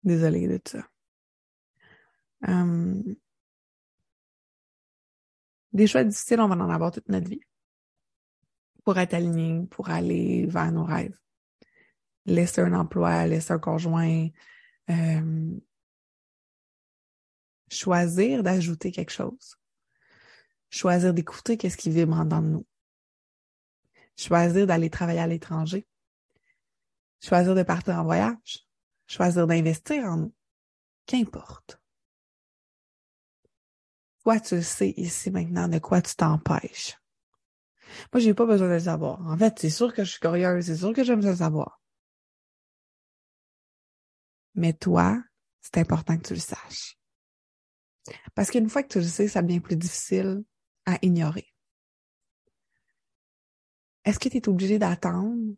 [0.04, 0.88] Désolée de ça.
[2.46, 3.16] Hum.
[5.74, 7.47] Des choix difficiles, on va en avoir toute notre vie.
[8.88, 11.20] Pour être aligné, pour aller vers nos rêves.
[12.26, 14.30] Laisser un emploi, laisser un conjoint.
[14.88, 15.60] Hum.
[17.70, 19.58] choisir d'ajouter quelque chose
[20.70, 22.68] choisir d'écouter qu'est-ce qui vibre en dedans de nous,
[24.18, 25.88] choisir d'aller travailler à l'étranger,
[27.22, 28.68] choisir de partir en voyage,
[29.08, 30.36] choisir d'investir en nous,
[31.06, 31.80] qu'importe.
[34.24, 36.98] Toi, tu sais ici maintenant de quoi tu t'empêches?
[38.14, 39.26] Moi, j'ai pas besoin de le savoir.
[39.28, 41.82] En fait, c'est sûr que je suis curieuse, c'est sûr que j'aime le savoir.
[44.56, 45.22] Mais toi,
[45.62, 46.98] c'est important que tu le saches.
[48.36, 50.44] Parce qu'une fois que tu le sais, ça devient plus difficile
[50.86, 51.48] à ignorer.
[54.06, 55.54] Est-ce que tu es obligé d'attendre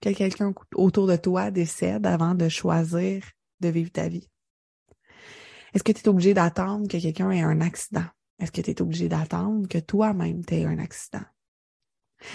[0.00, 3.24] que quelqu'un autour de toi décède avant de choisir
[3.60, 4.28] de vivre ta vie?
[5.72, 8.06] Est-ce que tu es obligé d'attendre que quelqu'un ait un accident?
[8.38, 11.24] Est-ce que tu es obligé d'attendre que toi-même aies un accident?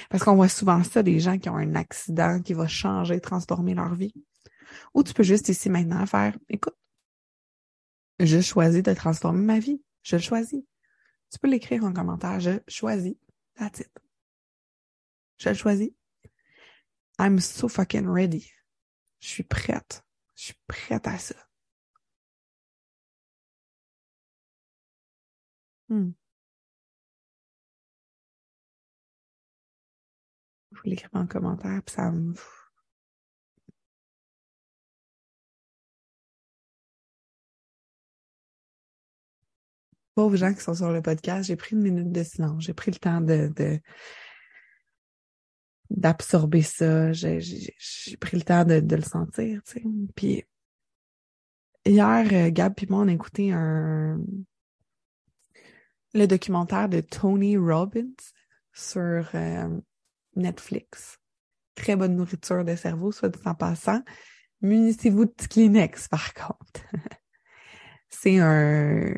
[0.09, 3.73] Parce qu'on voit souvent ça, des gens qui ont un accident qui va changer, transformer
[3.73, 4.13] leur vie.
[4.93, 6.75] Ou tu peux juste ici maintenant faire, écoute,
[8.19, 9.81] je choisis de transformer ma vie.
[10.03, 10.63] Je le choisis.
[11.31, 12.39] Tu peux l'écrire en commentaire.
[12.39, 13.15] Je choisis.
[13.55, 13.91] That's it.
[15.37, 15.91] Je le choisis.
[17.19, 18.51] I'm so fucking ready.
[19.19, 20.03] Je suis prête.
[20.35, 21.35] Je suis prête à ça.
[25.89, 26.11] Hmm.
[30.83, 32.33] Vous l'écrire en commentaire, puis ça me...
[40.15, 42.63] pauvres gens qui sont sur le podcast, j'ai pris une minute de silence.
[42.63, 43.51] J'ai pris le temps de,
[45.89, 47.11] d'absorber ça.
[47.13, 47.39] J'ai,
[48.19, 49.83] pris le temps de, le sentir, tu sais.
[50.15, 50.43] Puis
[51.85, 54.19] hier, euh, Gab et moi, on a écouté un
[56.15, 58.13] le documentaire de Tony Robbins
[58.71, 59.79] sur euh,
[60.35, 61.19] Netflix.
[61.75, 64.01] Très bonne nourriture de cerveau, soit dit en passant.
[64.61, 66.81] Munissez-vous de Kleenex, par contre.
[68.09, 69.13] C'est un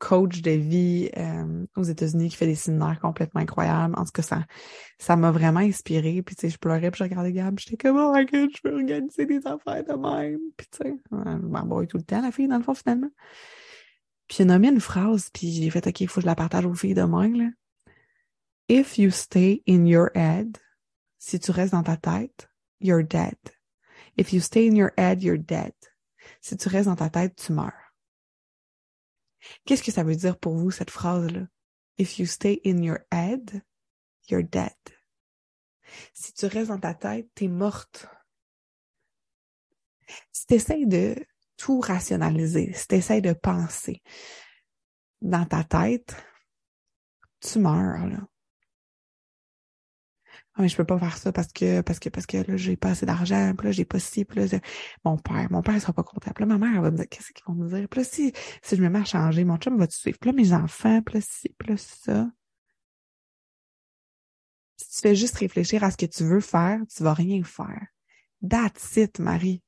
[0.00, 3.94] coach de vie euh, aux États-Unis qui fait des séminaires complètement incroyables.
[3.96, 4.44] En tout cas, ça
[4.98, 6.22] ça m'a vraiment inspiré.
[6.22, 9.26] Puis tu sais, je pleurais, puis je regardais Gab, j'étais comme oh je veux organiser
[9.26, 10.40] des affaires de même.
[10.56, 13.10] Puis tu sais, je m'embrouille tout le temps la fille dans le fond finalement.
[14.26, 16.64] Puis a nommé une phrase, puis j'ai fait ok, il faut que je la partage
[16.64, 17.46] aux filles demain là.
[18.70, 20.56] If you stay in your head,
[21.18, 22.46] si tu restes dans ta tête,
[22.78, 23.36] you're dead.
[24.16, 25.74] If you stay in your head, you're dead.
[26.40, 27.92] Si tu restes dans ta tête, tu meurs.
[29.66, 31.48] Qu'est-ce que ça veut dire pour vous, cette phrase-là?
[31.98, 33.60] If you stay in your head,
[34.28, 34.76] you're dead.
[36.14, 38.06] Si tu restes dans ta tête, t'es morte.
[40.30, 41.16] Si tu essaies de
[41.56, 44.00] tout rationaliser, si tu essaies de penser
[45.20, 46.14] dans ta tête,
[47.40, 48.30] tu meurs, là
[50.60, 52.90] mais je peux pas faire ça parce que parce que parce que là j'ai pas
[52.90, 54.58] assez d'argent puis là j'ai pas ci puis là
[55.04, 56.96] mon père mon père il sera pas content puis là ma mère elle va me
[56.96, 59.44] dire qu'est-ce qu'ils vont me dire puis là si si je me mets à changer
[59.44, 60.18] mon chum va te suivre.
[60.18, 62.30] Puis là mes enfants puis là ci puis là ça.
[64.76, 67.86] Si tu fais juste réfléchir à ce que tu veux faire tu vas rien faire.
[68.48, 69.62] That's it Marie.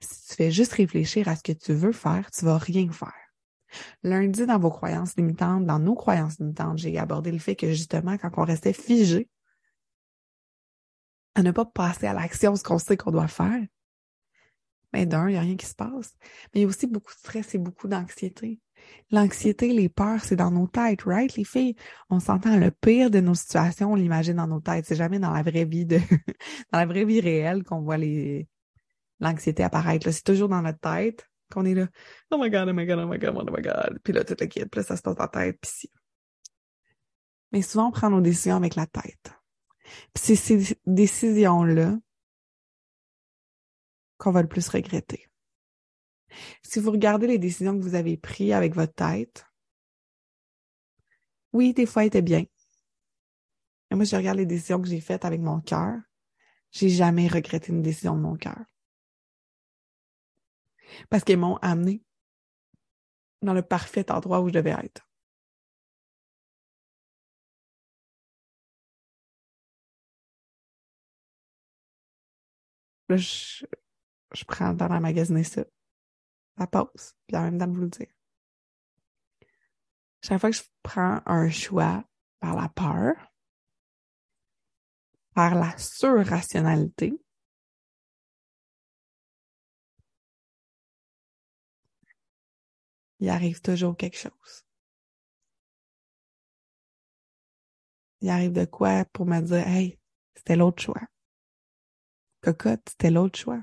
[0.00, 3.12] Si tu fais juste réfléchir à ce que tu veux faire tu vas rien faire.
[4.02, 8.16] Lundi, dans vos croyances limitantes, dans nos croyances limitantes, j'ai abordé le fait que justement,
[8.18, 9.28] quand on restait figé
[11.34, 13.60] à ne pas passer à l'action ce qu'on sait qu'on doit faire,
[14.92, 16.14] ben, d'un, il n'y a rien qui se passe.
[16.54, 18.60] Mais il y a aussi beaucoup de stress et beaucoup d'anxiété.
[19.10, 21.34] L'anxiété, les peurs, c'est dans nos têtes, right?
[21.36, 21.74] Les filles,
[22.10, 24.86] on s'entend le pire de nos situations, on l'imagine dans nos têtes.
[24.86, 25.98] C'est jamais dans la vraie vie de,
[26.72, 28.48] dans la vraie vie réelle qu'on voit les,
[29.20, 30.08] l'anxiété apparaître.
[30.10, 31.88] C'est toujours dans notre tête qu'on est là.
[32.30, 33.98] Oh my god, oh my god, oh my god, oh my god.
[34.04, 34.64] Puis là, tout le kit.
[34.66, 35.58] Puis là, ça se passe dans la tête.
[35.60, 35.90] Puis si.
[37.52, 39.32] Mais souvent, on prend nos décisions avec la tête.
[40.14, 41.98] C'est ces décisions-là
[44.18, 45.28] qu'on va le plus regretter.
[46.62, 49.46] Si vous regardez les décisions que vous avez prises avec votre tête,
[51.52, 52.44] oui, des fois, elles étaient bien.
[53.90, 56.00] Et moi, je regarde les décisions que j'ai faites avec mon cœur.
[56.72, 58.64] J'ai jamais regretté une décision de mon cœur.
[61.08, 62.02] Parce qu'elles m'ont amené
[63.42, 65.08] dans le parfait endroit où je devais être.
[73.08, 73.64] Là, je,
[74.32, 75.64] je prends temps de magasiner ça.
[76.58, 77.16] Ça passe.
[77.26, 78.08] Puis en même temps vous le dire.
[80.22, 82.04] Chaque fois que je prends un choix
[82.40, 83.14] par la peur,
[85.34, 87.12] par la surrationalité,
[93.18, 94.64] il arrive toujours quelque chose.
[98.20, 99.98] Il arrive de quoi pour me dire, hey,
[100.34, 101.02] c'était l'autre choix.
[102.44, 103.60] Cocotte, c'était l'autre choix.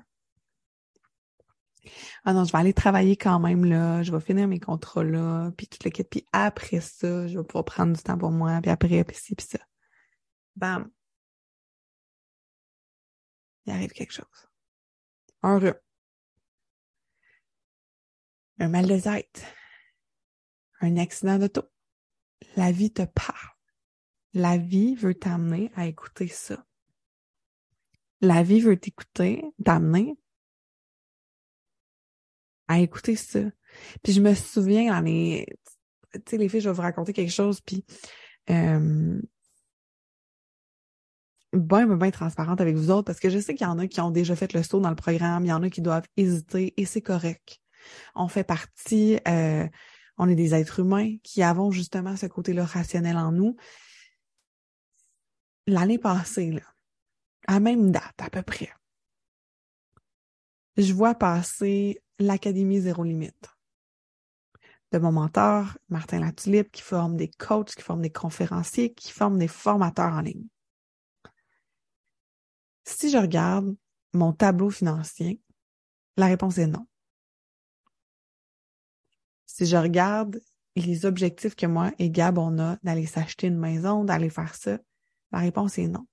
[2.24, 5.52] Ah non, je vais aller travailler quand même là, je vais finir mes contrats là,
[5.58, 8.60] puis tout le kit, puis après ça, je vais pouvoir prendre du temps pour moi,
[8.62, 9.60] puis après, puis ci, puis ça.
[10.56, 10.92] Bam.
[13.66, 14.50] Il arrive quelque chose.
[15.44, 15.80] Un rhume.
[18.60, 19.44] Un mal de tête.
[20.82, 21.64] Un accident d'auto.
[22.56, 23.50] La vie te parle.
[24.34, 26.66] La vie veut t'amener à écouter ça.
[28.22, 30.16] La vie veut t'écouter, t'amener
[32.68, 33.40] à écouter ça.
[34.04, 35.46] Puis je me souviens dans les...
[36.14, 37.86] Tu sais, les filles, je vais vous raconter quelque chose, puis...
[38.50, 39.20] Euh,
[41.54, 43.88] ben, ben, ben transparente avec vous autres, parce que je sais qu'il y en a
[43.88, 46.08] qui ont déjà fait le saut dans le programme, il y en a qui doivent
[46.16, 47.60] hésiter, et c'est correct.
[48.16, 49.68] On fait partie, euh,
[50.18, 53.58] on est des êtres humains qui avons justement ce côté-là rationnel en nous.
[55.68, 56.62] L'année passée, là,
[57.52, 58.72] à même date à peu près,
[60.78, 63.50] je vois passer l'Académie Zéro Limite
[64.94, 69.38] de mon mentor, Martin Latulippe, qui forme des coachs, qui forme des conférenciers, qui forme
[69.38, 70.48] des formateurs en ligne.
[72.86, 73.76] Si je regarde
[74.14, 75.42] mon tableau financier,
[76.16, 76.88] la réponse est non.
[79.46, 80.40] Si je regarde
[80.78, 84.80] les objectifs que moi et Gab on a d'aller s'acheter une maison, d'aller faire ça,
[85.32, 86.06] la réponse est non.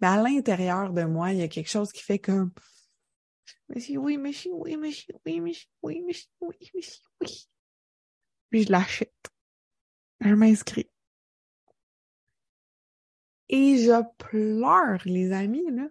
[0.00, 2.48] Mais à l'intérieur de moi, il y a quelque chose qui fait que
[3.68, 6.82] mais oui, mais si oui, mais si oui, mais si oui, mais si oui, mais
[6.82, 7.48] si oui.
[8.50, 9.28] Puis je l'achète.
[10.20, 10.90] Je m'inscris.
[13.50, 15.88] Et je pleure, les amis, là.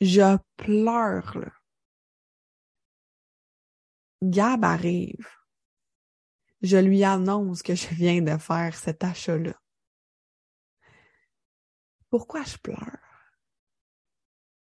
[0.00, 1.52] Je pleure, là.
[4.22, 5.28] Gab arrive.
[6.62, 9.54] Je lui annonce que je viens de faire cet achat-là.
[12.10, 12.98] Pourquoi je pleure?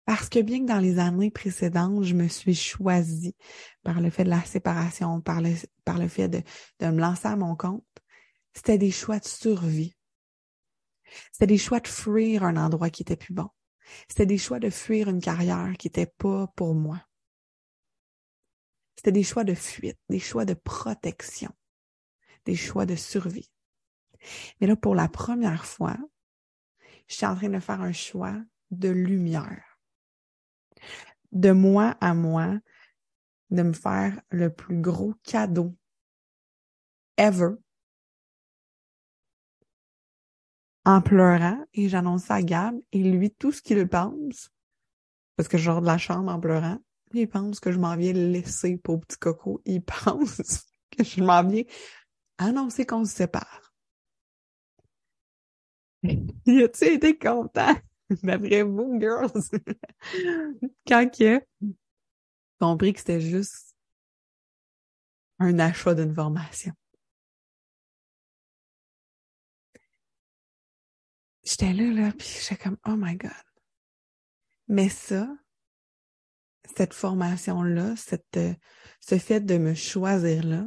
[0.05, 3.35] Parce que bien que dans les années précédentes, je me suis choisie
[3.83, 5.51] par le fait de la séparation, par le,
[5.85, 6.43] par le fait de,
[6.81, 7.87] de me lancer à mon compte,
[8.55, 9.95] c'était des choix de survie.
[11.33, 13.49] C'était des choix de fuir un endroit qui était plus bon.
[14.09, 17.01] C'était des choix de fuir une carrière qui était pas pour moi.
[18.97, 21.51] C'était des choix de fuite, des choix de protection,
[22.45, 23.51] des choix de survie.
[24.61, 25.97] Mais là, pour la première fois,
[27.07, 28.37] je suis en train de faire un choix
[28.71, 29.79] de lumière.
[31.33, 32.59] De moi à moi,
[33.51, 35.75] de me faire le plus gros cadeau
[37.17, 37.55] ever.
[40.87, 44.51] En pleurant et j'annonce à Gab et lui tout ce qu'il pense
[45.37, 46.79] parce que je sors de la chambre en pleurant
[47.21, 49.61] il pense que je m'en viens laisser pour petit coco.
[49.64, 51.64] Il pense que je m'en viens.
[52.38, 53.74] Annoncer qu'on se sépare
[56.47, 57.75] il a-tu été content
[58.23, 59.31] D'après vous, girls,
[60.87, 61.40] quand que
[62.61, 63.75] compris que c'était juste
[65.38, 66.73] un achat d'une formation?
[71.42, 73.31] J'étais là, là, puis j'étais comme, oh my God.
[74.69, 75.29] Mais ça,
[76.77, 78.38] cette formation-là, cette,
[79.00, 80.67] ce fait de me choisir là,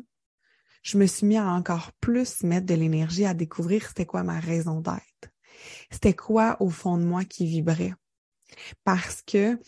[0.84, 4.40] je me suis mis à encore plus mettre de l'énergie à découvrir c'était quoi ma
[4.40, 5.17] raison d'être
[5.92, 7.94] c'était quoi au fond de moi qui vibrait?
[8.84, 9.60] Parce que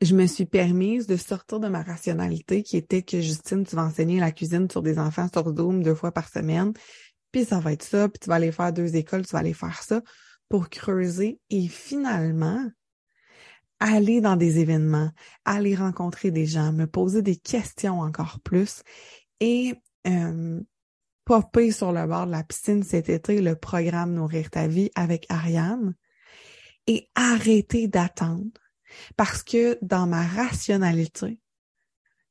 [0.00, 3.84] je me suis permise de sortir de ma rationalité qui était que Justine, tu vas
[3.84, 6.72] enseigner la cuisine sur des enfants sur Zoom deux fois par semaine,
[7.32, 9.54] puis ça va être ça, puis tu vas aller faire deux écoles, tu vas aller
[9.54, 10.02] faire ça
[10.48, 12.64] pour creuser et finalement
[13.80, 15.10] aller dans des événements,
[15.44, 18.82] aller rencontrer des gens, me poser des questions encore plus
[19.40, 19.74] et
[20.06, 20.60] euh,
[21.26, 25.26] popper sur le bord de la piscine cet été le programme Nourrir ta vie avec
[25.28, 25.94] Ariane
[26.86, 28.60] et arrêter d'attendre
[29.16, 31.40] parce que dans ma rationalité,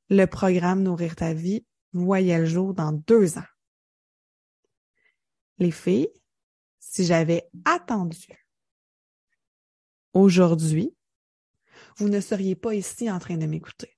[0.09, 3.51] le programme Nourrir ta vie voyait le jour dans deux ans.
[5.57, 6.09] Les filles,
[6.79, 8.27] si j'avais attendu
[10.13, 10.95] aujourd'hui,
[11.97, 13.97] vous ne seriez pas ici en train de m'écouter.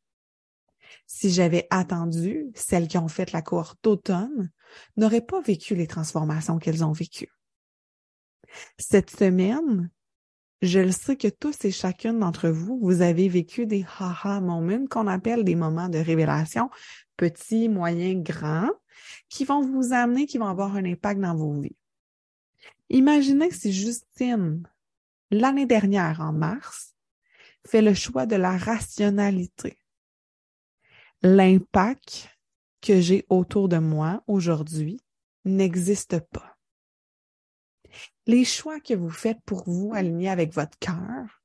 [1.06, 4.52] Si j'avais attendu, celles qui ont fait la cohorte d'automne
[4.96, 7.32] n'auraient pas vécu les transformations qu'elles ont vécues.
[8.78, 9.90] Cette semaine,
[10.62, 14.86] je le sais que tous et chacune d'entre vous, vous avez vécu des haha moments
[14.90, 16.70] qu'on appelle des moments de révélation,
[17.16, 18.72] petits, moyens, grands,
[19.30, 21.76] qui vont vous amener, qui vont avoir un impact dans vos vies.
[22.90, 24.68] Imaginez si Justine,
[25.30, 26.96] l'année dernière, en mars,
[27.68, 29.78] fait le choix de la rationalité.
[31.22, 32.30] L'impact
[32.88, 35.02] que j'ai autour de moi aujourd'hui
[35.46, 36.58] n'existe pas
[38.28, 41.42] les choix que vous faites pour vous aligner avec votre cœur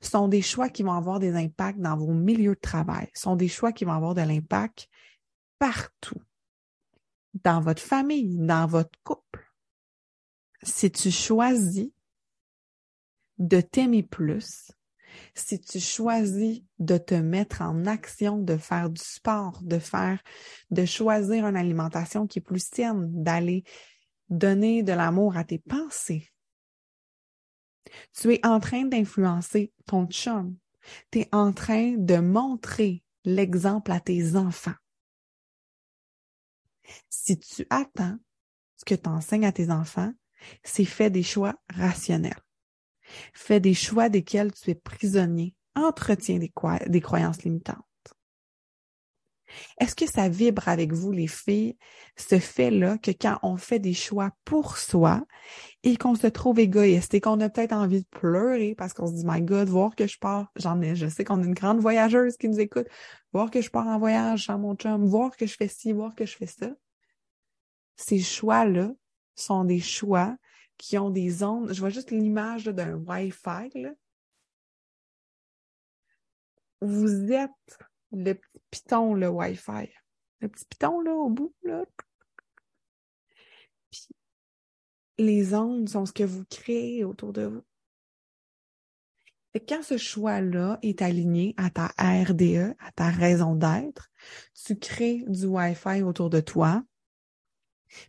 [0.00, 3.48] sont des choix qui vont avoir des impacts dans vos milieux de travail, sont des
[3.48, 4.88] choix qui vont avoir de l'impact
[5.58, 6.22] partout,
[7.42, 9.52] dans votre famille, dans votre couple.
[10.62, 11.90] Si tu choisis
[13.38, 14.70] de t'aimer plus,
[15.34, 20.22] si tu choisis de te mettre en action, de faire du sport, de faire,
[20.70, 23.64] de choisir une alimentation qui est plus saine, d'aller
[24.28, 26.28] donner de l'amour à tes pensées.
[28.12, 30.56] Tu es en train d'influencer ton chum.
[31.10, 34.74] Tu es en train de montrer l'exemple à tes enfants.
[37.08, 38.18] Si tu attends
[38.76, 40.12] ce que tu enseignes à tes enfants,
[40.62, 42.43] c'est fais des choix rationnels.
[43.32, 45.54] Fais des choix desquels tu es prisonnier.
[45.74, 47.84] Entretiens des, croyances limitantes.
[49.80, 51.76] Est-ce que ça vibre avec vous, les filles,
[52.16, 55.24] ce fait-là que quand on fait des choix pour soi
[55.82, 59.12] et qu'on se trouve égoïste et qu'on a peut-être envie de pleurer parce qu'on se
[59.12, 61.80] dit, my God, voir que je pars, j'en ai, je sais qu'on a une grande
[61.80, 62.86] voyageuse qui nous écoute,
[63.32, 66.14] voir que je pars en voyage sans mon chum, voir que je fais ci, voir
[66.14, 66.70] que je fais ça.
[67.96, 68.92] Ces choix-là
[69.34, 70.36] sont des choix
[70.84, 71.72] qui ont des ondes.
[71.72, 73.70] Je vois juste l'image d'un Wi-Fi.
[76.82, 77.78] Vous êtes
[78.12, 79.88] le petit piton, le Wi-Fi.
[80.40, 81.86] Le petit piton, là, au bout, là.
[83.90, 84.08] Puis,
[85.16, 87.64] les ondes sont ce que vous créez autour de vous.
[89.54, 94.10] Et quand ce choix-là est aligné à ta RDE, à ta raison d'être,
[94.52, 96.84] tu crées du Wi-Fi autour de toi,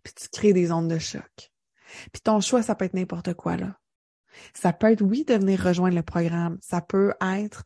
[0.03, 1.54] puis tu crées des ondes de choc.
[2.11, 3.77] Puis ton choix, ça peut être n'importe quoi, là.
[4.53, 6.57] Ça peut être, oui, de venir rejoindre le programme.
[6.61, 7.63] Ça peut être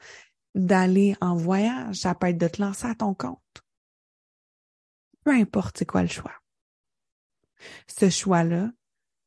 [0.55, 3.39] d'aller en voyage, ça peut être de te lancer à ton compte.
[5.23, 6.33] Peu importe c'est quoi le choix.
[7.87, 8.71] Ce choix-là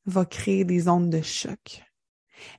[0.06, 1.84] va créer des ondes de choc.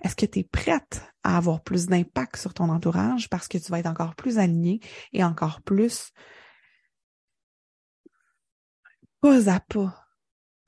[0.01, 3.69] Est-ce que tu es prête à avoir plus d'impact sur ton entourage parce que tu
[3.71, 4.79] vas être encore plus aligné
[5.11, 6.13] et encore plus
[9.19, 10.02] pas à pas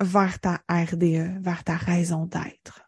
[0.01, 2.81] vers ta RDE, vers ta raison d'être?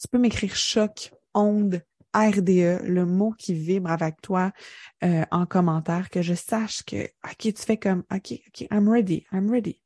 [0.00, 1.82] Tu peux m'écrire choc, onde,
[2.14, 4.52] RDE, le mot qui vibre avec toi
[5.02, 9.26] euh, en commentaire, que je sache que, OK, tu fais comme, OK, OK, I'm ready,
[9.32, 9.80] I'm ready.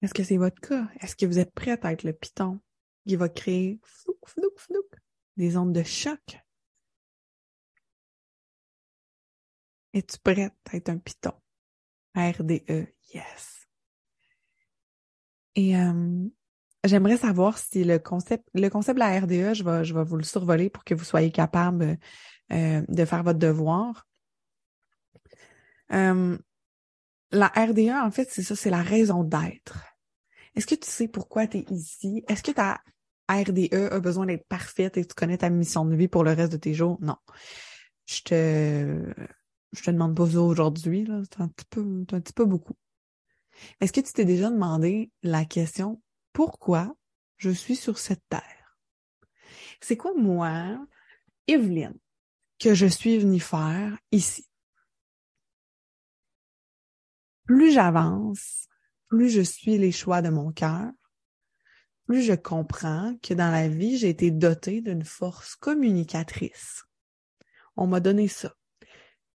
[0.00, 0.88] Est-ce que c'est votre cas?
[1.00, 2.60] Est-ce que vous êtes prête à être le piton
[3.06, 4.86] qui va créer flouk, flouk, flouk,
[5.36, 6.38] des ondes de choc?
[9.94, 11.32] Es-tu prête à être un piton?
[12.14, 13.66] RDE, yes.
[15.54, 16.28] Et euh,
[16.84, 20.16] j'aimerais savoir si le concept, le concept de la RDE, je vais, je vais vous
[20.16, 21.98] le survoler pour que vous soyez capable
[22.52, 24.06] euh, de faire votre devoir.
[25.92, 26.38] Euh,
[27.30, 29.78] la RDE, en fait, c'est ça, c'est la raison d'être.
[30.54, 32.24] Est-ce que tu sais pourquoi tu es ici?
[32.28, 32.82] Est-ce que ta
[33.30, 36.32] RDE a besoin d'être parfaite et que tu connais ta mission de vie pour le
[36.32, 36.98] reste de tes jours?
[37.00, 37.16] Non.
[38.04, 39.14] Je te,
[39.72, 41.22] je te demande pas ça aujourd'hui, là.
[41.24, 42.76] C'est un petit peu, un petit peu beaucoup.
[43.80, 46.02] Est-ce que tu t'es déjà demandé la question
[46.32, 46.94] pourquoi
[47.36, 48.78] je suis sur cette terre?
[49.80, 50.78] C'est quoi moi,
[51.46, 51.98] Evelyne,
[52.58, 54.46] que je suis venue faire ici?
[57.44, 58.68] Plus j'avance,
[59.08, 60.90] plus je suis les choix de mon cœur,
[62.06, 66.84] plus je comprends que dans la vie, j'ai été dotée d'une force communicatrice.
[67.76, 68.54] On m'a donné ça.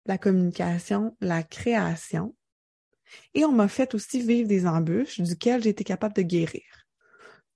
[0.05, 2.35] La communication, la création,
[3.33, 6.63] et on m'a fait aussi vivre des embûches duquel j'ai été capable de guérir.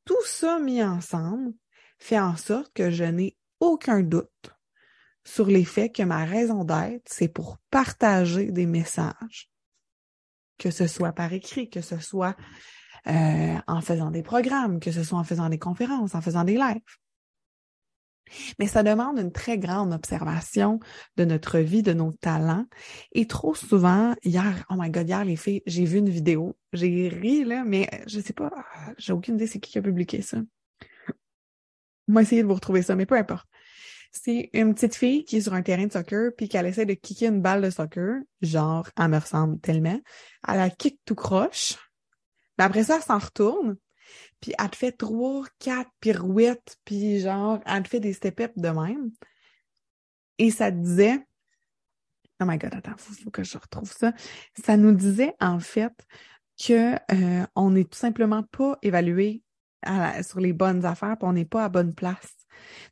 [0.06, 1.54] Tout ça mis ensemble
[2.00, 4.56] fait en sorte que je n'ai aucun doute
[5.26, 9.50] sur les faits que ma raison d'être, c'est pour partager des messages,
[10.58, 12.36] que ce soit par écrit, que ce soit
[13.08, 16.56] euh, en faisant des programmes, que ce soit en faisant des conférences, en faisant des
[16.56, 16.82] lives.
[18.60, 20.80] Mais ça demande une très grande observation
[21.18, 22.66] de notre vie, de nos talents.
[23.12, 26.58] Et trop souvent, hier, oh my god, hier, les filles, j'ai vu une vidéo.
[26.74, 28.52] J'ai ri, là, mais je sais pas,
[28.98, 30.38] j'ai aucune idée c'est qui a publié ça.
[32.08, 33.48] Va essayer de vous retrouver ça, mais peu importe.
[34.12, 36.96] C'est une petite fille qui est sur un terrain de soccer puis qu'elle essaie de
[36.96, 38.22] kicker une balle de soccer.
[38.42, 40.00] Genre, elle me ressemble tellement.
[40.48, 41.76] Elle la kick tout croche.
[42.58, 43.78] Mais après ça, elle s'en retourne
[44.42, 48.70] puis elle te fait trois, quatre pirouettes, puis genre, elle te fait des step-ups de
[48.70, 49.12] même.
[50.38, 51.20] Et ça te disait,
[52.42, 54.14] oh my god, attends, faut, faut que je retrouve ça.
[54.64, 55.94] Ça nous disait, en fait,
[56.60, 59.44] que euh, on n'est tout simplement pas évalué
[60.24, 62.36] sur les bonnes affaires, puis on n'est pas à bonne place.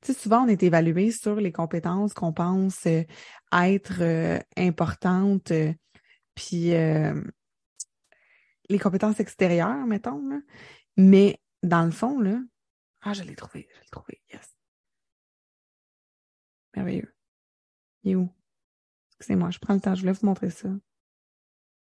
[0.02, 3.04] Tu sais, souvent, on est évalué sur les compétences qu'on pense euh,
[3.52, 5.52] être euh, importantes,
[6.34, 6.72] puis
[8.70, 10.26] les compétences extérieures, mettons.
[10.30, 10.38] Là.
[10.98, 12.39] Mais dans le fond, là,
[13.02, 14.58] ah, je l'ai trouvé, je l'ai trouvé, yes.
[16.76, 17.16] Merveilleux.
[18.04, 18.30] Il est où?
[19.10, 20.70] Excusez-moi, je prends le temps, je voulais vous montrer ça.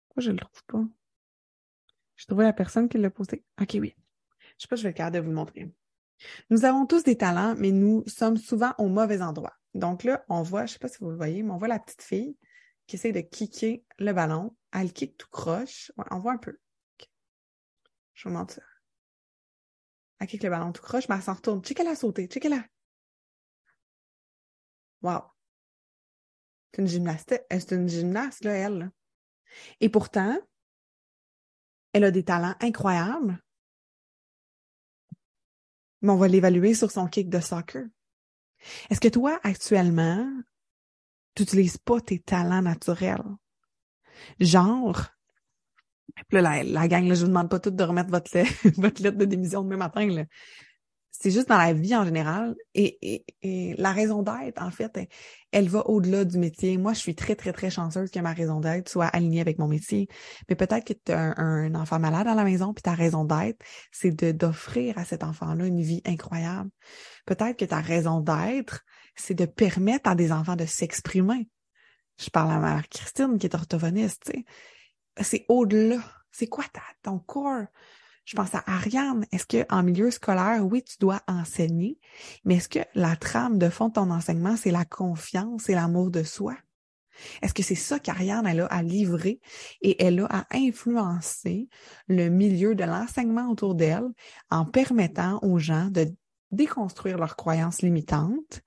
[0.07, 0.83] Pourquoi je le trouve pas?
[2.15, 3.43] J'ai trouvé la personne qui l'a posté.
[3.61, 3.95] OK, oui.
[4.57, 5.73] Je sais pas, je vais le garder de vous le montrer.
[6.49, 9.53] Nous avons tous des talents, mais nous sommes souvent au mauvais endroit.
[9.73, 11.79] Donc là, on voit, je sais pas si vous le voyez, mais on voit la
[11.79, 12.37] petite fille
[12.87, 14.55] qui essaie de kicker le ballon.
[14.71, 15.91] Elle kick tout croche.
[16.11, 16.57] on voit un peu.
[18.13, 18.61] Je vous montre ça.
[20.23, 21.61] Elle kick le ballon tout croche, mais elle s'en retourne.
[21.61, 22.27] Check elle a sauté.
[22.27, 22.65] Check elle a.
[25.01, 25.21] Wow.
[26.71, 27.33] C'est une gymnaste.
[27.51, 28.89] Euh, une gymnaste, là, elle.
[29.81, 30.39] Et pourtant,
[31.91, 33.37] elle a des talents incroyables.
[36.01, 37.83] Mais on va l'évaluer sur son kick de soccer.
[38.89, 40.25] Est-ce que toi, actuellement,
[41.35, 43.25] tu n'utilises pas tes talents naturels?
[44.39, 45.01] Genre,
[46.27, 48.09] puis là, la, gang, là, je vous demande pas tout de remettre
[48.77, 50.25] votre, lettre de démission demain matin.
[51.11, 52.55] C'est juste dans la vie en général.
[52.73, 55.09] Et, et, la raison d'être, en fait,
[55.51, 56.77] elle, va au-delà du métier.
[56.77, 59.67] Moi, je suis très, très, très chanceuse que ma raison d'être soit alignée avec mon
[59.67, 60.07] métier.
[60.49, 63.63] Mais peut-être que tu as un, enfant malade à la maison, puis ta raison d'être,
[63.91, 66.69] c'est de d'offrir à cet enfant-là une vie incroyable.
[67.25, 68.81] Peut-être que ta raison d'être,
[69.15, 71.47] c'est de permettre à des enfants de s'exprimer.
[72.19, 74.45] Je parle à ma mère Christine, qui est orthophoniste, tu sais
[75.21, 75.99] c'est au-delà.
[76.31, 76.65] C'est quoi
[77.03, 77.65] ton corps?
[78.25, 79.25] Je pense à Ariane.
[79.31, 81.99] Est-ce que en milieu scolaire, oui, tu dois enseigner,
[82.45, 86.09] mais est-ce que la trame de fond de ton enseignement, c'est la confiance et l'amour
[86.09, 86.55] de soi?
[87.41, 89.39] Est-ce que c'est ça qu'Ariane, elle a à livrer
[89.81, 91.69] et elle a à influencer
[92.07, 94.07] le milieu de l'enseignement autour d'elle
[94.49, 96.07] en permettant aux gens de
[96.51, 98.61] déconstruire leurs croyances limitantes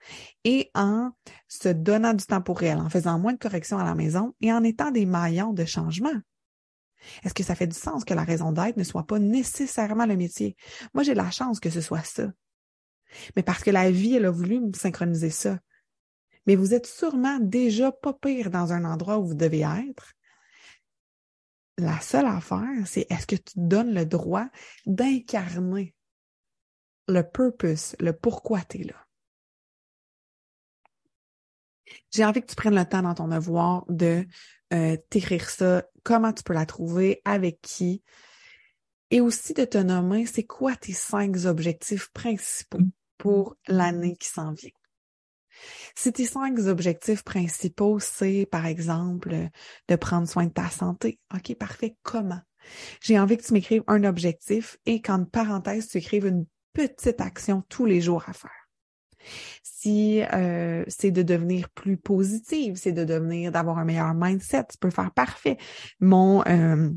[0.44, 1.10] et en
[1.48, 4.52] se donnant du temps pour elle, en faisant moins de corrections à la maison et
[4.52, 6.14] en étant des maillons de changement?
[7.24, 10.16] Est-ce que ça fait du sens que la raison d'être ne soit pas nécessairement le
[10.16, 10.56] métier?
[10.94, 12.32] Moi, j'ai la chance que ce soit ça.
[13.36, 15.58] Mais parce que la vie, elle a voulu me synchroniser ça.
[16.46, 20.12] Mais vous êtes sûrement déjà pas pire dans un endroit où vous devez être.
[21.78, 24.46] La seule affaire, c'est est-ce que tu donnes le droit
[24.86, 25.94] d'incarner
[27.08, 29.05] le purpose, le pourquoi tu es là?
[32.12, 34.26] J'ai envie que tu prennes le temps dans ton devoir de
[34.72, 38.02] euh, t'écrire ça, comment tu peux la trouver, avec qui,
[39.10, 42.78] et aussi de te nommer c'est quoi tes cinq objectifs principaux
[43.18, 44.70] pour l'année qui s'en vient?
[45.94, 49.48] Si tes cinq objectifs principaux, c'est par exemple
[49.88, 52.40] de prendre soin de ta santé, ok, parfait, comment?
[53.00, 57.62] J'ai envie que tu m'écrives un objectif et qu'en parenthèse, tu écrives une petite action
[57.68, 58.65] tous les jours à faire
[59.62, 64.78] si euh, c'est de devenir plus positive, c'est de devenir, d'avoir un meilleur mindset, tu
[64.78, 65.58] peux faire parfait.
[66.00, 66.90] Mon euh,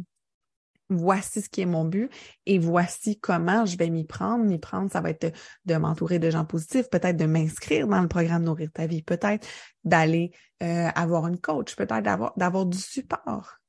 [0.89, 2.11] voici ce qui est mon but
[2.45, 4.43] et voici comment je vais m'y prendre.
[4.43, 5.33] M'y prendre, ça va être
[5.65, 9.47] de, m'entourer de gens positifs, peut-être de m'inscrire dans le programme Nourrir ta vie, peut-être
[9.83, 10.31] d'aller
[10.63, 13.59] euh, avoir une coach, peut-être d'avoir, d'avoir du support.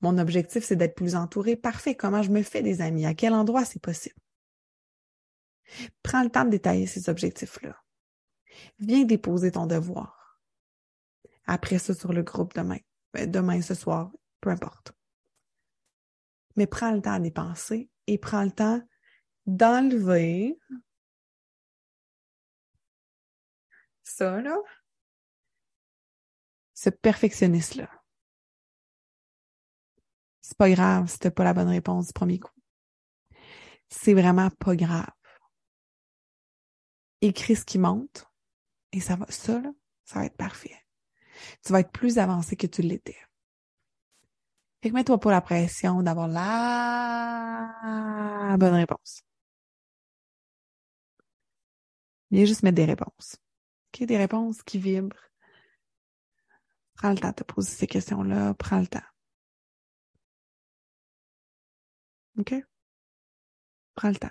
[0.00, 1.56] Mon objectif, c'est d'être plus entouré.
[1.56, 1.94] Parfait.
[1.94, 3.06] Comment je me fais des amis?
[3.06, 4.16] À quel endroit c'est possible?
[6.02, 7.74] Prends le temps de détailler ces objectifs-là.
[8.78, 10.40] Viens déposer ton devoir.
[11.46, 12.78] Après ça, sur le groupe demain,
[13.12, 14.92] ben, demain, ce soir, peu importe.
[16.56, 18.80] Mais prends le temps d'y penser et prends le temps
[19.46, 20.58] d'enlever
[24.02, 24.56] ça, là,
[26.74, 27.90] ce perfectionniste-là.
[30.40, 32.52] C'est pas grave si t'as pas la bonne réponse du premier coup.
[33.88, 35.10] C'est vraiment pas grave.
[37.22, 38.26] Écris ce qui monte,
[38.94, 39.72] et ça va, ça, là,
[40.04, 40.78] Ça va être parfait.
[41.64, 43.18] Tu vas être plus avancé que tu l'étais.
[44.82, 47.74] Fait que mets-toi pas la pression d'avoir la
[48.56, 49.22] bonne réponse.
[52.30, 53.36] Viens juste mettre des réponses.
[53.92, 54.04] OK?
[54.04, 55.16] Des réponses qui vibrent.
[56.94, 58.54] Prends le temps de te poser ces questions-là.
[58.54, 59.00] Prends le temps.
[62.38, 62.54] OK?
[63.96, 64.30] Prends le temps.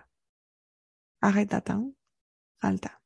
[1.21, 1.91] Arrête d'attendre.
[2.59, 3.02] Prends le temps.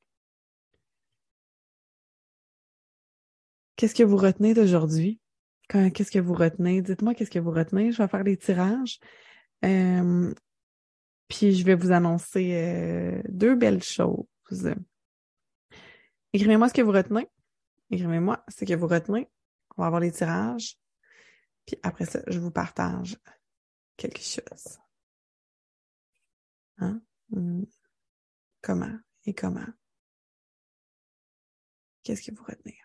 [3.77, 5.21] Qu'est-ce que vous retenez d'aujourd'hui?
[5.69, 6.81] Qu'est-ce que vous retenez?
[6.81, 7.91] Dites-moi qu'est-ce que vous retenez.
[7.91, 8.99] Je vais faire des tirages.
[9.63, 10.33] Euh,
[11.27, 14.25] puis je vais vous annoncer euh, deux belles choses.
[16.33, 17.27] Écrivez-moi ce que vous retenez.
[17.91, 19.29] Écrivez-moi ce que vous retenez.
[19.77, 20.77] On va avoir les tirages.
[21.67, 23.15] Puis après ça, je vous partage
[23.95, 24.79] quelque chose.
[26.79, 27.01] Hein?
[27.29, 27.63] Hmm.
[28.61, 29.67] Comment et comment?
[32.03, 32.77] Qu'est-ce que vous retenez?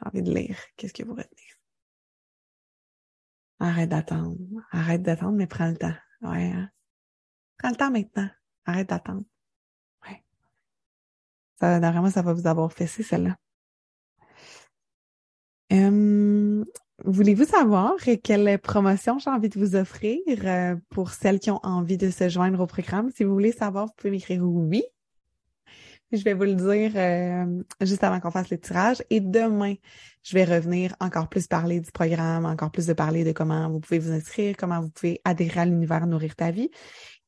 [0.00, 0.58] J'ai envie de lire.
[0.76, 1.42] Qu'est-ce que vous retenez?
[3.58, 4.38] Arrête d'attendre.
[4.70, 5.94] Arrête d'attendre, mais prends le temps.
[6.22, 6.50] Ouais.
[6.50, 6.70] Hein?
[7.58, 8.30] Prends le temps maintenant.
[8.64, 9.24] Arrête d'attendre.
[10.06, 10.24] Ouais.
[11.60, 13.36] Ça, vraiment, ça va vous avoir fessé, celle-là.
[15.72, 16.64] Hum,
[17.04, 17.94] voulez-vous savoir
[18.24, 22.28] quelle promotion j'ai envie de vous offrir euh, pour celles qui ont envie de se
[22.28, 23.10] joindre au programme?
[23.12, 24.82] Si vous voulez savoir, vous pouvez m'écrire oui
[26.12, 29.02] je vais vous le dire euh, juste avant qu'on fasse le tirage.
[29.10, 29.74] Et demain,
[30.22, 33.80] je vais revenir encore plus parler du programme, encore plus de parler de comment vous
[33.80, 36.70] pouvez vous inscrire, comment vous pouvez adhérer à l'univers Nourrir ta vie.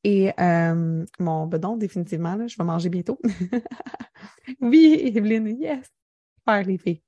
[0.05, 3.19] Et euh, bon, ben donc, définitivement, là, je vais manger bientôt.
[4.61, 5.87] oui, Evelyne, yes.
[6.45, 7.03] Faire les.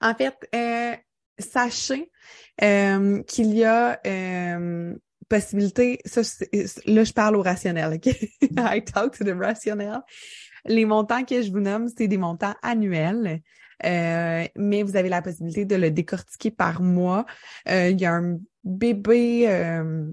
[0.00, 0.94] En fait, euh,
[1.38, 2.10] sachez
[2.62, 4.94] euh, qu'il y a euh,
[5.28, 6.22] possibilité, ça,
[6.86, 8.06] là, je parle au rationnel, OK?
[8.42, 10.00] I talk to the rationnel.
[10.66, 13.42] Les montants que je vous nomme, c'est des montants annuels.
[13.84, 17.26] Euh, mais vous avez la possibilité de le décortiquer par mois.
[17.68, 20.10] Euh, il y a un bébé, euh,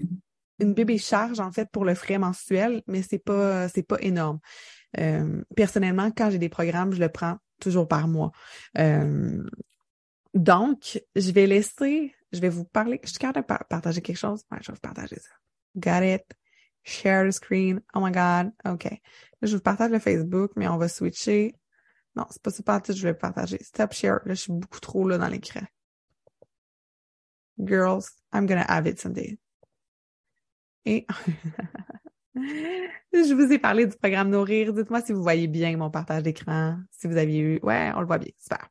[0.58, 4.40] une bébé charge en fait pour le frais mensuel, mais c'est pas c'est pas énorme.
[5.56, 8.32] personnellement, quand j'ai des programmes, je le prends toujours par mois.
[10.34, 13.00] donc, je vais laisser je vais vous parler.
[13.04, 14.42] Je suis capable de partager quelque chose?
[14.50, 15.30] Ouais, je vais vous partager ça.
[15.76, 16.24] Got it.
[16.84, 17.80] Share the screen.
[17.94, 18.52] Oh my God.
[18.64, 18.88] OK.
[19.42, 21.54] Je vous partage le Facebook, mais on va switcher.
[22.16, 23.62] Non, c'est pas ça que je vais partager.
[23.62, 24.20] Stop share.
[24.24, 25.62] Là, je suis beaucoup trop là dans l'écran.
[27.58, 29.38] Girls, I'm gonna have it someday.
[30.84, 31.06] Et
[32.34, 34.72] je vous ai parlé du programme Nourrir.
[34.72, 36.78] Dites-moi si vous voyez bien mon partage d'écran.
[36.90, 37.60] Si vous aviez eu.
[37.62, 38.32] Ouais, on le voit bien.
[38.38, 38.68] Super.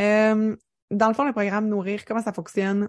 [0.00, 0.56] Euh,
[0.90, 2.88] dans le fond, le programme Nourrir, comment ça fonctionne?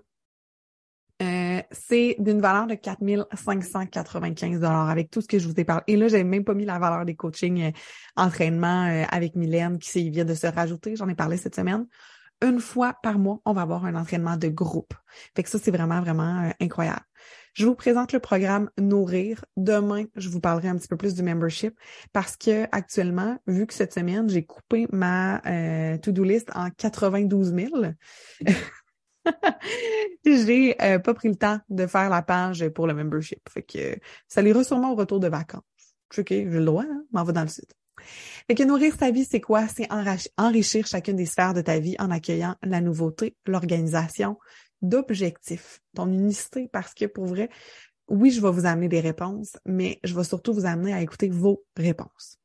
[1.22, 5.84] Euh, c'est d'une valeur de 4595 dollars avec tout ce que je vous ai parlé.
[5.88, 7.72] Et là, j'ai même pas mis la valeur des coachings euh,
[8.16, 10.96] entraînement euh, avec Mylène qui vient de se rajouter.
[10.96, 11.86] J'en ai parlé cette semaine.
[12.42, 14.94] Une fois par mois, on va avoir un entraînement de groupe.
[15.36, 17.04] Fait que ça, c'est vraiment, vraiment incroyable.
[17.54, 19.44] Je vous présente le programme Nourrir.
[19.58, 21.74] Demain, je vous parlerai un petit peu plus du membership
[22.14, 27.54] parce que actuellement, vu que cette semaine, j'ai coupé ma euh, to-do list en 92
[27.54, 27.70] 000,
[30.26, 33.42] j'ai euh, pas pris le temps de faire la page pour le membership.
[33.50, 33.98] Fait que
[34.28, 35.64] ça ira sûrement au retour de vacances.
[36.18, 37.04] OK, j'ai le droit, hein?
[37.12, 37.68] m'en va dans le sud.
[38.48, 39.68] Fait que nourrir sa vie, c'est quoi?
[39.68, 39.88] C'est
[40.38, 44.38] enrichir chacune des sphères de ta vie en accueillant la nouveauté, l'organisation,
[44.82, 47.50] d'objectifs, ton unicité, parce que pour vrai,
[48.08, 51.30] oui, je vais vous amener des réponses, mais je vais surtout vous amener à écouter
[51.30, 52.40] vos réponses.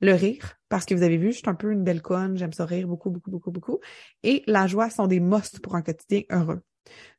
[0.00, 2.52] Le rire, parce que vous avez vu, je suis un peu une belle conne, j'aime
[2.52, 3.80] ça rire beaucoup, beaucoup, beaucoup, beaucoup.
[4.22, 6.62] Et la joie sont des musts pour un quotidien heureux.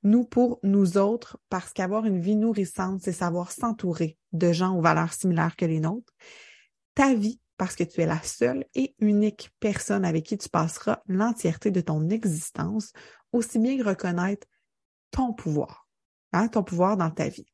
[0.03, 4.81] Nous, pour nous autres, parce qu'avoir une vie nourrissante, c'est savoir s'entourer de gens aux
[4.81, 6.13] valeurs similaires que les nôtres.
[6.95, 11.01] Ta vie, parce que tu es la seule et unique personne avec qui tu passeras
[11.07, 12.91] l'entièreté de ton existence,
[13.31, 14.47] aussi bien reconnaître
[15.11, 15.87] ton pouvoir,
[16.33, 17.47] hein, ton pouvoir dans ta vie.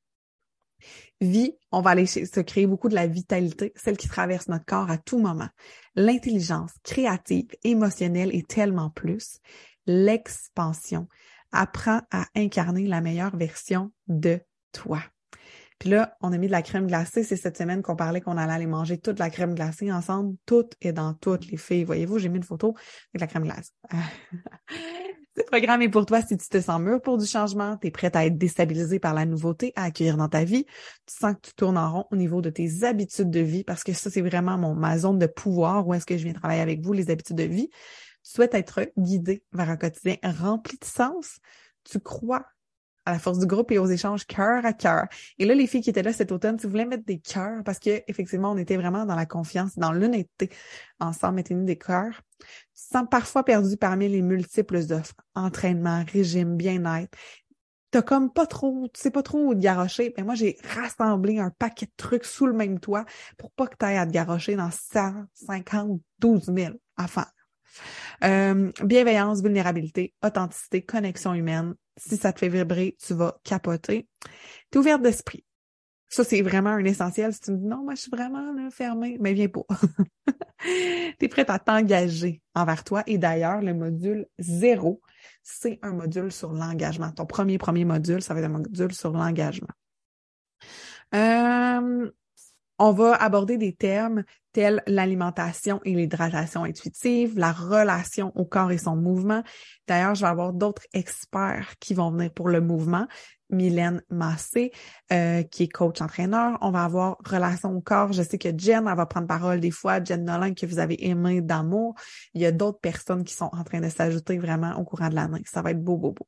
[1.22, 4.92] Vie, on va aller se créer beaucoup de la vitalité, celle qui traverse notre corps
[4.92, 5.50] à tout moment.
[5.96, 9.40] L'intelligence créative, émotionnelle et tellement plus.
[9.88, 11.08] L'expansion.
[11.52, 14.40] Apprends à incarner la meilleure version de
[14.74, 15.02] toi.
[15.80, 17.24] Puis là, on a mis de la crème glacée.
[17.24, 20.36] C'est cette semaine qu'on parlait qu'on allait aller manger toute la crème glacée ensemble.
[20.46, 21.84] Tout est dans toutes les filles.
[21.84, 22.76] Voyez-vous, j'ai mis une photo
[23.14, 23.72] avec la crème glacée.
[25.38, 27.92] Ce programme est pour toi si tu te sens mûr pour du changement, tu es
[27.92, 30.66] prête à être déstabilisé par la nouveauté, à accueillir dans ta vie,
[31.06, 33.84] tu sens que tu tournes en rond au niveau de tes habitudes de vie, parce
[33.84, 36.62] que ça, c'est vraiment mon, ma zone de pouvoir où est-ce que je viens travailler
[36.62, 37.70] avec vous, les habitudes de vie.
[37.70, 41.38] Tu souhaites être guidé vers un quotidien rempli de sens.
[41.84, 42.44] Tu crois
[43.08, 45.06] à la force du groupe et aux échanges cœur à cœur.
[45.40, 47.64] Et là, les filles qui étaient là cet automne, si vous voulez mettre des cœurs,
[47.64, 50.50] parce que effectivement, on était vraiment dans la confiance, dans l'honnêteté,
[51.00, 52.22] ensemble, mettez-nous des cœurs.
[52.74, 57.18] Sans parfois perdu parmi les multiples offres, entraînement, régime, bien-être,
[57.92, 60.14] t'as comme pas trop, tu sais pas trop où te garrocher.
[60.18, 63.06] Mais moi, j'ai rassemblé un paquet de trucs sous le même toit
[63.38, 67.32] pour pas que tu ailles à te garrocher dans 150, 12 000 affaires.
[68.24, 71.76] Euh, bienveillance, vulnérabilité, authenticité, connexion humaine.
[71.98, 74.08] Si ça te fait vibrer, tu vas capoter.
[74.70, 75.44] T'es ouverte d'esprit.
[76.10, 77.34] Ça, c'est vraiment un essentiel.
[77.34, 79.64] Si tu me dis non, moi, je suis vraiment fermée, mais viens pas.
[81.20, 83.04] T'es prête à t'engager envers toi.
[83.08, 85.02] Et d'ailleurs, le module zéro,
[85.44, 87.12] c'est un module sur l'engagement.
[87.12, 89.68] Ton premier, premier module, ça va être un module sur l'engagement.
[91.14, 92.12] Euh,
[92.80, 94.24] on va aborder des termes
[94.58, 99.44] tels l'alimentation et l'hydratation intuitive, la relation au corps et son mouvement.
[99.88, 103.06] D'ailleurs, je vais avoir d'autres experts qui vont venir pour le mouvement.
[103.52, 104.72] Mylène Massé,
[105.14, 106.58] euh, qui est coach entraîneur.
[106.62, 108.14] On va avoir relation au corps.
[108.14, 110.04] Je sais que Jen, elle va prendre parole des fois.
[110.04, 111.94] Jen Nolan, que vous avez aimé d'amour.
[112.34, 115.16] Il y a d'autres personnes qui sont en train de s'ajouter vraiment au courant de
[115.16, 115.44] l'année.
[115.46, 116.28] Ça va être beau, beau, beau.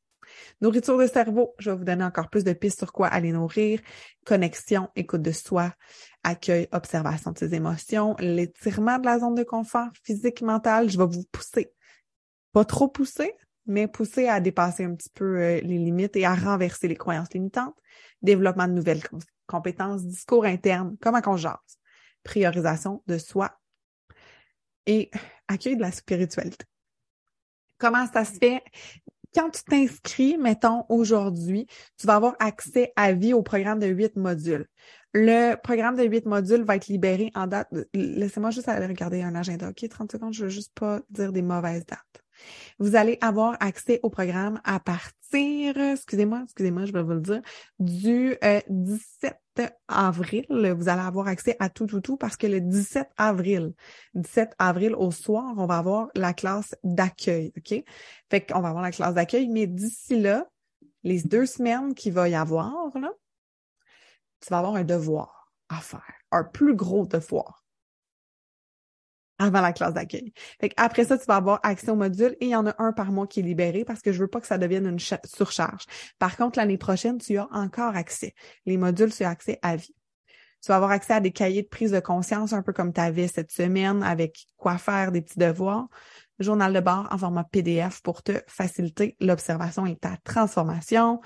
[0.62, 3.80] Nourriture de cerveau, je vais vous donner encore plus de pistes sur quoi aller nourrir.
[4.26, 5.74] Connexion, écoute de soi,
[6.24, 10.90] accueil, observation de ses émotions, l'étirement de la zone de confort physique, mental.
[10.90, 11.72] Je vais vous pousser.
[12.52, 13.34] Pas trop pousser,
[13.66, 17.34] mais pousser à dépasser un petit peu euh, les limites et à renverser les croyances
[17.34, 17.76] limitantes.
[18.22, 19.04] Développement de nouvelles
[19.48, 21.56] compétences, discours interne, comment qu'on jase?
[22.24, 23.58] Priorisation de soi
[24.86, 25.10] et
[25.48, 26.66] accueil de la spiritualité.
[27.78, 28.62] Comment ça se fait?
[29.34, 31.68] quand tu t'inscris, mettons, aujourd'hui,
[31.98, 34.68] tu vas avoir accès à vie au programme de huit modules.
[35.14, 37.68] Le programme de huit modules va être libéré en date.
[37.94, 39.70] Laissez-moi juste aller regarder un agenda.
[39.70, 42.24] OK, 30 secondes, je veux juste pas dire des mauvaises dates.
[42.78, 47.42] Vous allez avoir accès au programme à partir, excusez-moi, excusez-moi, je vais vous le dire,
[47.80, 48.38] du
[48.70, 50.46] 17 euh, avril.
[50.50, 53.74] Vous allez avoir accès à tout, tout, tout parce que le 17 avril,
[54.14, 57.84] 17 avril au soir, on va avoir la classe d'accueil, OK?
[58.30, 60.48] Fait qu'on va avoir la classe d'accueil, mais d'ici là,
[61.04, 63.12] les deux semaines qu'il va y avoir, là,
[64.42, 67.64] tu vas avoir un devoir à faire, un plus gros devoir
[69.40, 70.34] avant la classe d'accueil.
[70.78, 73.12] Après ça, tu vas avoir accès au module et il y en a un par
[73.12, 75.86] mois qui est libéré parce que je veux pas que ça devienne une surcharge.
[76.20, 78.34] Par contre, l'année prochaine, tu as encore accès.
[78.66, 79.96] Les modules, tu as accès à vie.
[80.62, 83.00] Tu vas avoir accès à des cahiers de prise de conscience, un peu comme tu
[83.00, 85.88] avais cette semaine, avec quoi faire, des petits devoirs.
[86.40, 91.22] Journal de bord en format PDF pour te faciliter l'observation et ta transformation.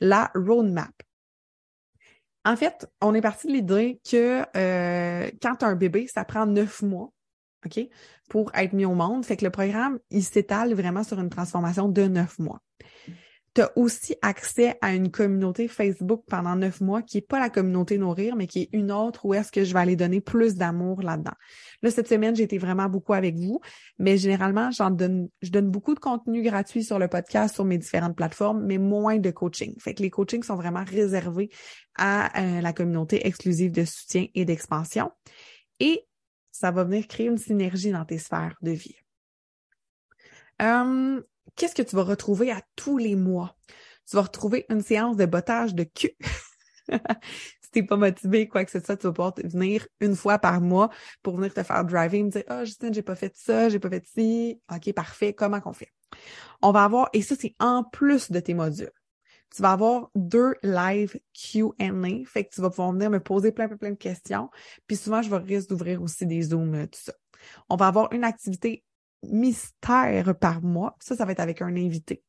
[0.00, 0.92] La roadmap.
[2.44, 6.82] En fait, on est parti de l'idée que euh, quand un bébé, ça prend neuf
[6.82, 7.12] mois
[7.66, 7.80] OK?
[8.28, 9.24] Pour être mis au monde.
[9.24, 12.60] Fait que le programme, il s'étale vraiment sur une transformation de neuf mois.
[13.54, 17.50] Tu as aussi accès à une communauté Facebook pendant neuf mois qui est pas la
[17.50, 20.54] communauté Nourrir, mais qui est une autre où est-ce que je vais aller donner plus
[20.54, 21.32] d'amour là-dedans.
[21.82, 23.60] Là, cette semaine, j'ai été vraiment beaucoup avec vous,
[23.98, 27.78] mais généralement, j'en donne, je donne beaucoup de contenu gratuit sur le podcast, sur mes
[27.78, 29.74] différentes plateformes, mais moins de coaching.
[29.78, 31.50] Fait que les coachings sont vraiment réservés
[31.96, 35.10] à euh, la communauté exclusive de soutien et d'expansion.
[35.80, 36.04] Et
[36.50, 38.96] ça va venir créer une synergie dans tes sphères de vie.
[40.60, 41.22] Hum,
[41.58, 43.56] qu'est-ce que tu vas retrouver à tous les mois?
[44.08, 46.16] Tu vas retrouver une séance de bottage de cul.
[46.90, 50.62] si t'es pas motivé, quoi que ce soit, tu vas pouvoir venir une fois par
[50.62, 50.88] mois
[51.22, 53.78] pour venir te faire driver, me dire, ah, oh, Justine, j'ai pas fait ça, j'ai
[53.78, 54.58] pas fait ci.
[54.74, 55.34] OK, parfait.
[55.34, 55.92] Comment qu'on fait?
[56.62, 58.92] On va avoir, et ça, c'est en plus de tes modules
[59.54, 63.66] tu vas avoir deux live Q&A, fait que tu vas pouvoir venir me poser plein,
[63.66, 64.50] plein, plein de questions.
[64.86, 67.14] Puis souvent, je vais risque d'ouvrir aussi des Zooms, euh, tout ça.
[67.68, 68.84] On va avoir une activité
[69.26, 70.96] mystère par mois.
[71.00, 72.22] Ça, ça va être avec un invité.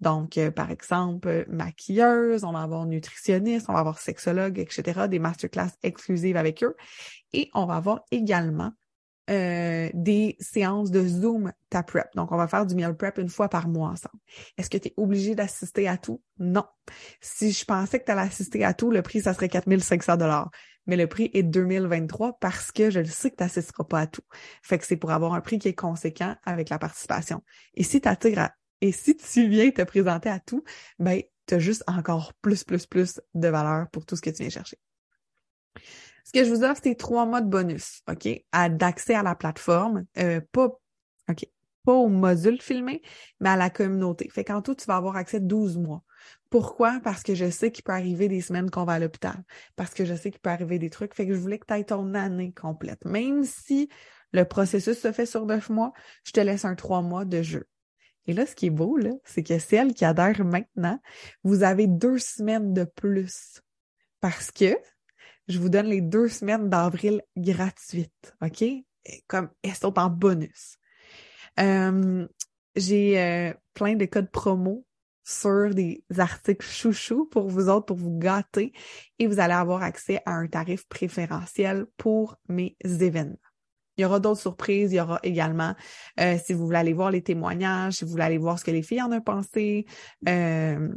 [0.00, 5.18] Donc, euh, par exemple, maquilleuse, on va avoir nutritionniste, on va avoir sexologue, etc., des
[5.18, 6.76] masterclass exclusives avec eux.
[7.32, 8.72] Et on va avoir également
[9.30, 12.08] euh, des séances de Zoom ta prep.
[12.14, 14.18] Donc, on va faire du meal prep une fois par mois ensemble.
[14.58, 16.22] Est-ce que tu es obligé d'assister à tout?
[16.38, 16.64] Non.
[17.22, 20.50] Si je pensais que tu allais assister à tout, le prix, ça serait 4500 dollars.
[20.86, 24.06] Mais le prix est 2023 parce que je le sais que tu n'assisteras pas à
[24.06, 24.22] tout.
[24.62, 27.42] Fait que c'est pour avoir un prix qui est conséquent avec la participation.
[27.74, 28.54] Et si tu à...
[28.80, 30.64] et si tu viens te présenter à tout,
[30.98, 34.42] ben, tu as juste encore plus, plus, plus de valeur pour tout ce que tu
[34.42, 34.78] viens chercher.
[36.24, 38.28] Ce que je vous offre, c'est trois mois de bonus, OK,
[38.70, 40.68] d'accès à la plateforme, euh, pas,
[41.28, 41.46] OK,
[41.84, 43.02] pas au module filmé,
[43.40, 44.28] mais à la communauté.
[44.30, 46.02] Fait qu'en tout, tu vas avoir accès 12 mois.
[46.54, 47.00] Pourquoi?
[47.02, 49.42] Parce que je sais qu'il peut arriver des semaines qu'on va à l'hôpital.
[49.74, 51.12] Parce que je sais qu'il peut arriver des trucs.
[51.12, 53.04] Fait que je voulais que tu aies ton année complète.
[53.04, 53.88] Même si
[54.30, 55.92] le processus se fait sur neuf mois,
[56.22, 57.66] je te laisse un trois mois de jeu.
[58.28, 61.00] Et là, ce qui est beau, c'est que celles qui adhèrent maintenant,
[61.42, 63.60] vous avez deux semaines de plus.
[64.20, 64.76] Parce que
[65.48, 68.62] je vous donne les deux semaines d'avril gratuites, OK?
[69.26, 70.76] Comme elles sont en bonus.
[71.58, 72.28] Euh,
[72.76, 74.86] j'ai euh, plein de codes promo
[75.24, 78.72] sur des articles chouchous pour vous autres, pour vous gâter,
[79.18, 83.36] et vous allez avoir accès à un tarif préférentiel pour mes événements.
[83.96, 84.92] Il y aura d'autres surprises.
[84.92, 85.74] Il y aura également,
[86.20, 88.70] euh, si vous voulez aller voir les témoignages, si vous voulez aller voir ce que
[88.70, 89.86] les filles en ont pensé,
[90.28, 90.88] euh,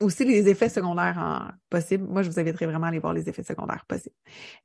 [0.00, 2.06] aussi les effets secondaires possibles.
[2.08, 4.16] Moi, je vous inviterai vraiment à aller voir les effets secondaires possibles.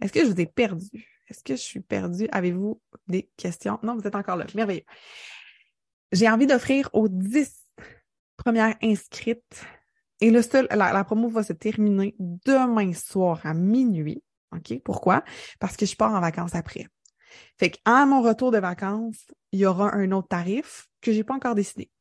[0.01, 0.88] Est-ce que je vous ai perdu?
[1.28, 2.28] Est-ce que je suis perdue?
[2.32, 3.78] Avez-vous des questions?
[3.84, 4.45] Non, vous êtes encore là.
[4.55, 4.86] Merveilleux.
[6.14, 7.66] J'ai envie d'offrir aux 10
[8.48, 9.66] premières inscrites.
[10.22, 14.24] Et le seul, la, la promo va se terminer demain soir à minuit.
[14.56, 14.82] OK?
[14.86, 15.26] Pourquoi?
[15.60, 16.88] Parce que je pars en vacances après.
[17.60, 21.34] Fait qu'à mon retour de vacances, il y aura un autre tarif que j'ai pas
[21.34, 21.91] encore décidé.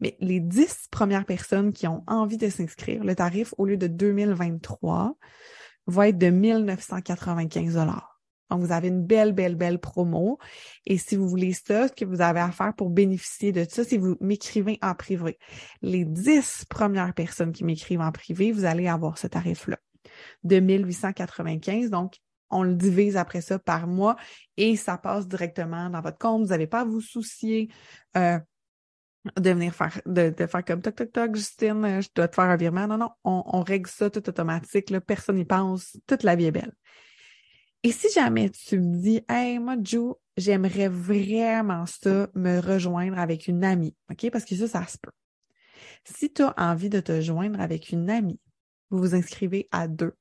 [0.00, 3.86] Mais les dix premières personnes qui ont envie de s'inscrire, le tarif, au lieu de
[3.86, 5.16] 2023,
[5.86, 8.09] va être de 1995 dollars.
[8.50, 10.38] Donc, vous avez une belle, belle, belle promo.
[10.86, 13.84] Et si vous voulez ça, ce que vous avez à faire pour bénéficier de ça,
[13.84, 15.38] c'est vous m'écrivez en privé.
[15.82, 19.78] Les dix premières personnes qui m'écrivent en privé, vous allez avoir ce tarif-là
[20.44, 21.90] de 1895.
[21.90, 22.16] Donc,
[22.50, 24.16] on le divise après ça par mois
[24.56, 26.42] et ça passe directement dans votre compte.
[26.42, 27.70] Vous n'avez pas à vous soucier
[28.16, 28.38] euh,
[29.38, 32.56] de venir faire, de, faire comme toc, toc, toc, Justine, je dois te faire un
[32.56, 32.86] virement.
[32.86, 34.92] Non, non, on, règle ça tout automatique.
[35.00, 35.96] Personne n'y pense.
[36.06, 36.72] Toute la vie est belle.
[37.82, 43.48] Et si jamais tu me dis, hey, moi, Joe, j'aimerais vraiment ça, me rejoindre avec
[43.48, 44.30] une amie, OK?
[44.30, 45.10] Parce que ça, ça se peut.
[46.04, 48.38] Si tu as envie de te joindre avec une amie,
[48.90, 50.14] vous vous inscrivez à deux.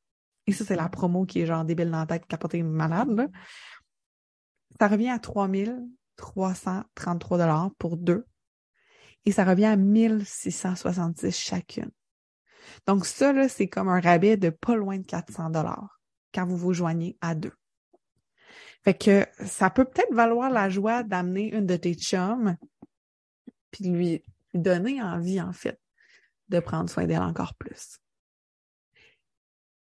[0.47, 3.11] Et ça, c'est la promo qui est genre débile dans la tête, capoté malade.
[3.11, 3.27] Là.
[4.79, 8.25] Ça revient à 3333 pour deux.
[9.25, 11.91] Et ça revient à 1666 chacune.
[12.87, 15.98] Donc ça, c'est comme un rabais de pas loin de 400 dollars
[16.33, 17.53] quand vous vous joignez à deux.
[18.83, 22.55] Fait que ça peut peut-être valoir la joie d'amener une de tes chums
[23.71, 24.23] puis lui
[24.53, 25.79] donner envie, en fait,
[26.49, 27.99] de prendre soin d'elle encore plus.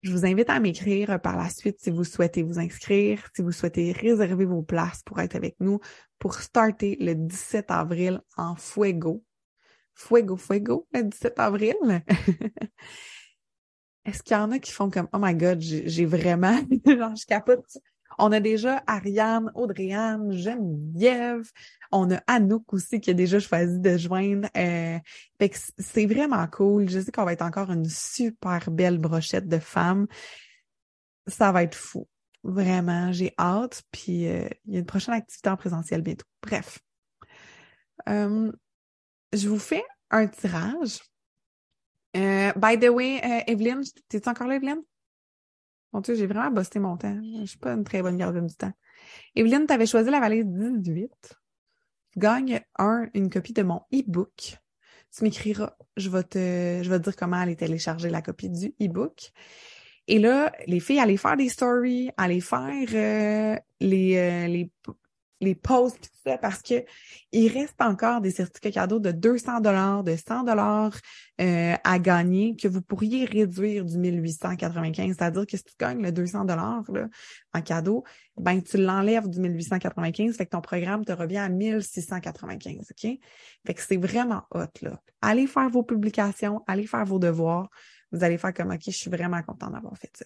[0.02, 3.52] Je vous invite à m'écrire par la suite si vous souhaitez vous inscrire, si vous
[3.52, 5.80] souhaitez réserver vos places pour être avec nous
[6.18, 9.24] pour starter le 17 avril en Fuego.
[9.94, 11.74] Fuego, Fuego, le 17 avril.
[14.04, 17.26] Est-ce qu'il y en a qui font comme Oh my God, j'ai vraiment, genre, je
[17.26, 17.78] capote.
[18.18, 21.50] On a déjà Ariane, Audrey-Anne, Geneviève.
[21.92, 24.48] On a Anouk aussi qui a déjà choisi de joindre.
[24.56, 24.98] Euh,
[25.78, 26.88] c'est vraiment cool.
[26.88, 30.08] Je sais qu'on va être encore une super belle brochette de femmes.
[31.28, 32.08] Ça va être fou.
[32.42, 33.82] Vraiment, j'ai hâte.
[33.92, 36.26] Puis euh, il y a une prochaine activité en présentiel bientôt.
[36.42, 36.80] Bref.
[38.08, 38.50] Euh,
[39.32, 40.98] je vous fais un tirage.
[42.14, 44.82] By the way, Evelyne, t'es-tu encore là, Evelyne?
[45.92, 47.18] Mon Dieu, j'ai vraiment bossé mon temps.
[47.40, 48.72] Je suis pas une très bonne gardienne du temps.
[49.34, 51.10] Evelyne, tu avais choisi la valise 18.
[52.12, 54.58] Tu gagnes un, une copie de mon e-book.
[55.16, 58.74] Tu m'écriras, je vais te, je vais te dire comment aller télécharger la copie du
[58.80, 59.32] e-book.
[60.06, 64.92] Et là, les filles, allez faire des stories, allez faire euh, les, euh,
[65.40, 65.94] les, pauses
[66.40, 66.84] parce que
[67.32, 70.92] il reste encore des certificats cadeaux de 200 dollars, de 100 dollars
[71.40, 76.12] euh, à gagner que vous pourriez réduire du 1895, c'est-à-dire que si tu gagnes le
[76.12, 76.84] 200 dollars
[77.54, 78.04] en cadeau,
[78.36, 83.18] ben tu l'enlèves du 1895, fait que ton programme te revient à 1695, OK?
[83.66, 85.00] Fait que c'est vraiment hot là.
[85.20, 87.68] Allez faire vos publications, allez faire vos devoirs,
[88.12, 90.24] vous allez faire comme OK, je suis vraiment content d'avoir fait ça.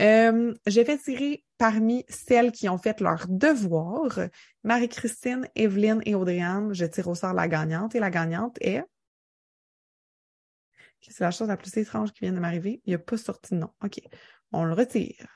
[0.00, 4.18] Euh, j'ai fait tirer parmi celles qui ont fait leur devoir,
[4.62, 6.72] Marie-Christine, Evelyne et Audriane.
[6.72, 8.82] Je tire au sort la gagnante et la gagnante est...
[11.00, 12.82] C'est la chose la plus étrange qui vient de m'arriver?
[12.84, 13.70] Il n'y a pas sorti de nom.
[13.82, 14.00] OK.
[14.52, 15.26] On le retire.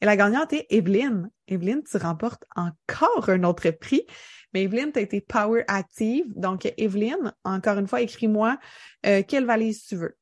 [0.00, 1.30] Et la gagnante est Evelyne.
[1.48, 4.06] Evelyne, tu remportes encore un autre prix.
[4.52, 6.26] Mais Evelyne, tu as été Power Active.
[6.36, 8.58] Donc, Evelyne, encore une fois, écris-moi
[9.06, 10.16] euh, quelle valise tu veux.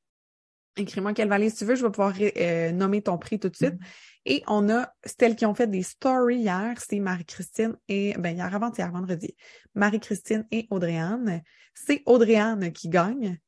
[0.77, 3.75] Écris-moi quelle valise tu veux, je vais pouvoir euh, nommer ton prix tout de suite.
[3.75, 4.25] Mm-hmm.
[4.27, 8.53] Et on a celles qui ont fait des stories hier, c'est Marie-Christine et, ben, hier
[8.53, 9.37] avant-hier, vendredi.
[9.75, 11.43] Marie-Christine et Audrey-Anne.
[11.75, 13.39] C'est Audrey-Anne qui gagne.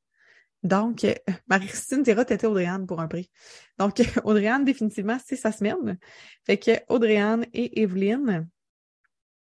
[0.62, 1.14] Donc, euh,
[1.48, 3.30] Marie-Christine, t'es t'étais Audrey-Anne pour un prix.
[3.78, 5.98] Donc, Audrey-Anne, définitivement, c'est sa semaine.
[6.44, 8.48] Fait que Audrey-Anne et Evelyne.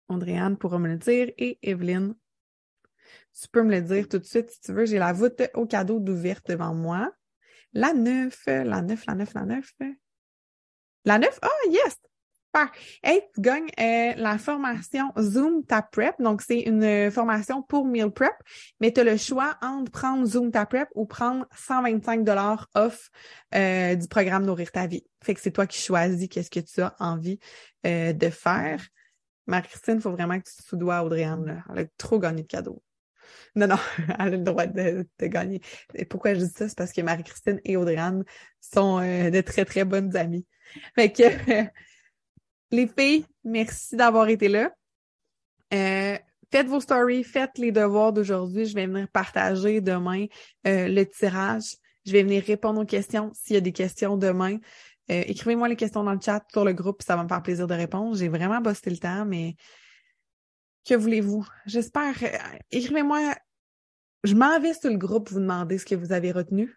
[0.07, 2.15] Audrey-Anne pourra me le dire et Evelyne,
[3.39, 4.85] tu peux me le dire tout de suite si tu veux.
[4.85, 7.11] J'ai la voûte au cadeau d'ouverte devant moi.
[7.73, 9.73] La neuf, la neuf, la neuf, la neuf.
[11.05, 11.97] La neuf, ah, yes!
[12.51, 12.71] Super.
[13.03, 16.15] Hey, tu gagnes euh, la formation Zoom Tap Prep.
[16.19, 18.33] Donc, c'est une euh, formation pour Meal Prep,
[18.79, 23.11] mais tu as le choix entre prendre Zoom Tap Prep ou prendre 125 dollars off
[23.53, 25.05] euh, du programme Nourrir ta vie.
[25.23, 27.39] Fait que c'est toi qui choisis qu'est-ce que tu as envie
[27.83, 28.81] de faire.
[29.45, 31.63] Marie-Christine, il faut vraiment que tu te sous-dois à Audrey-Anne.
[31.69, 32.81] Elle a trop gagné de cadeaux.
[33.55, 33.77] Non, non,
[34.19, 35.61] elle a le droit de, gagner.
[35.95, 36.67] Et pourquoi je dis ça?
[36.69, 38.23] C'est parce que Marie-Christine et Audrey-Anne
[38.59, 40.45] sont de très, très bonnes amies.
[40.95, 41.13] Fait
[42.71, 44.71] les filles, merci d'avoir été là.
[45.73, 46.17] Euh,
[46.51, 48.65] faites vos stories, faites les devoirs d'aujourd'hui.
[48.65, 50.25] Je vais venir partager demain
[50.67, 51.75] euh, le tirage.
[52.05, 54.57] Je vais venir répondre aux questions s'il y a des questions demain.
[55.11, 57.67] Euh, écrivez-moi les questions dans le chat sur le groupe, ça va me faire plaisir
[57.67, 58.15] de répondre.
[58.15, 59.55] J'ai vraiment bossé le temps, mais
[60.85, 61.45] que voulez-vous?
[61.65, 62.15] J'espère.
[62.71, 63.35] écrivez-moi.
[64.23, 66.75] Je m'en vais sur le groupe vous demander ce que vous avez retenu.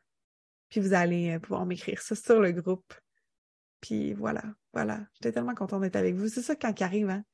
[0.69, 2.95] Puis vous allez pouvoir m'écrire ça sur le groupe.
[3.81, 5.01] Puis voilà, voilà.
[5.15, 6.29] J'étais tellement contente d'être avec vous.
[6.29, 7.25] C'est ça quand il arrive, hein?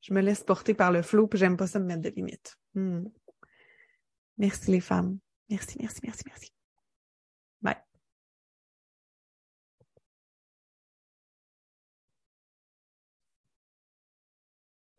[0.00, 2.56] Je me laisse porter par le flot, puis j'aime pas ça me mettre de limites.
[2.74, 3.04] Hmm.
[4.38, 5.18] Merci les femmes.
[5.50, 6.57] Merci, merci, merci, merci.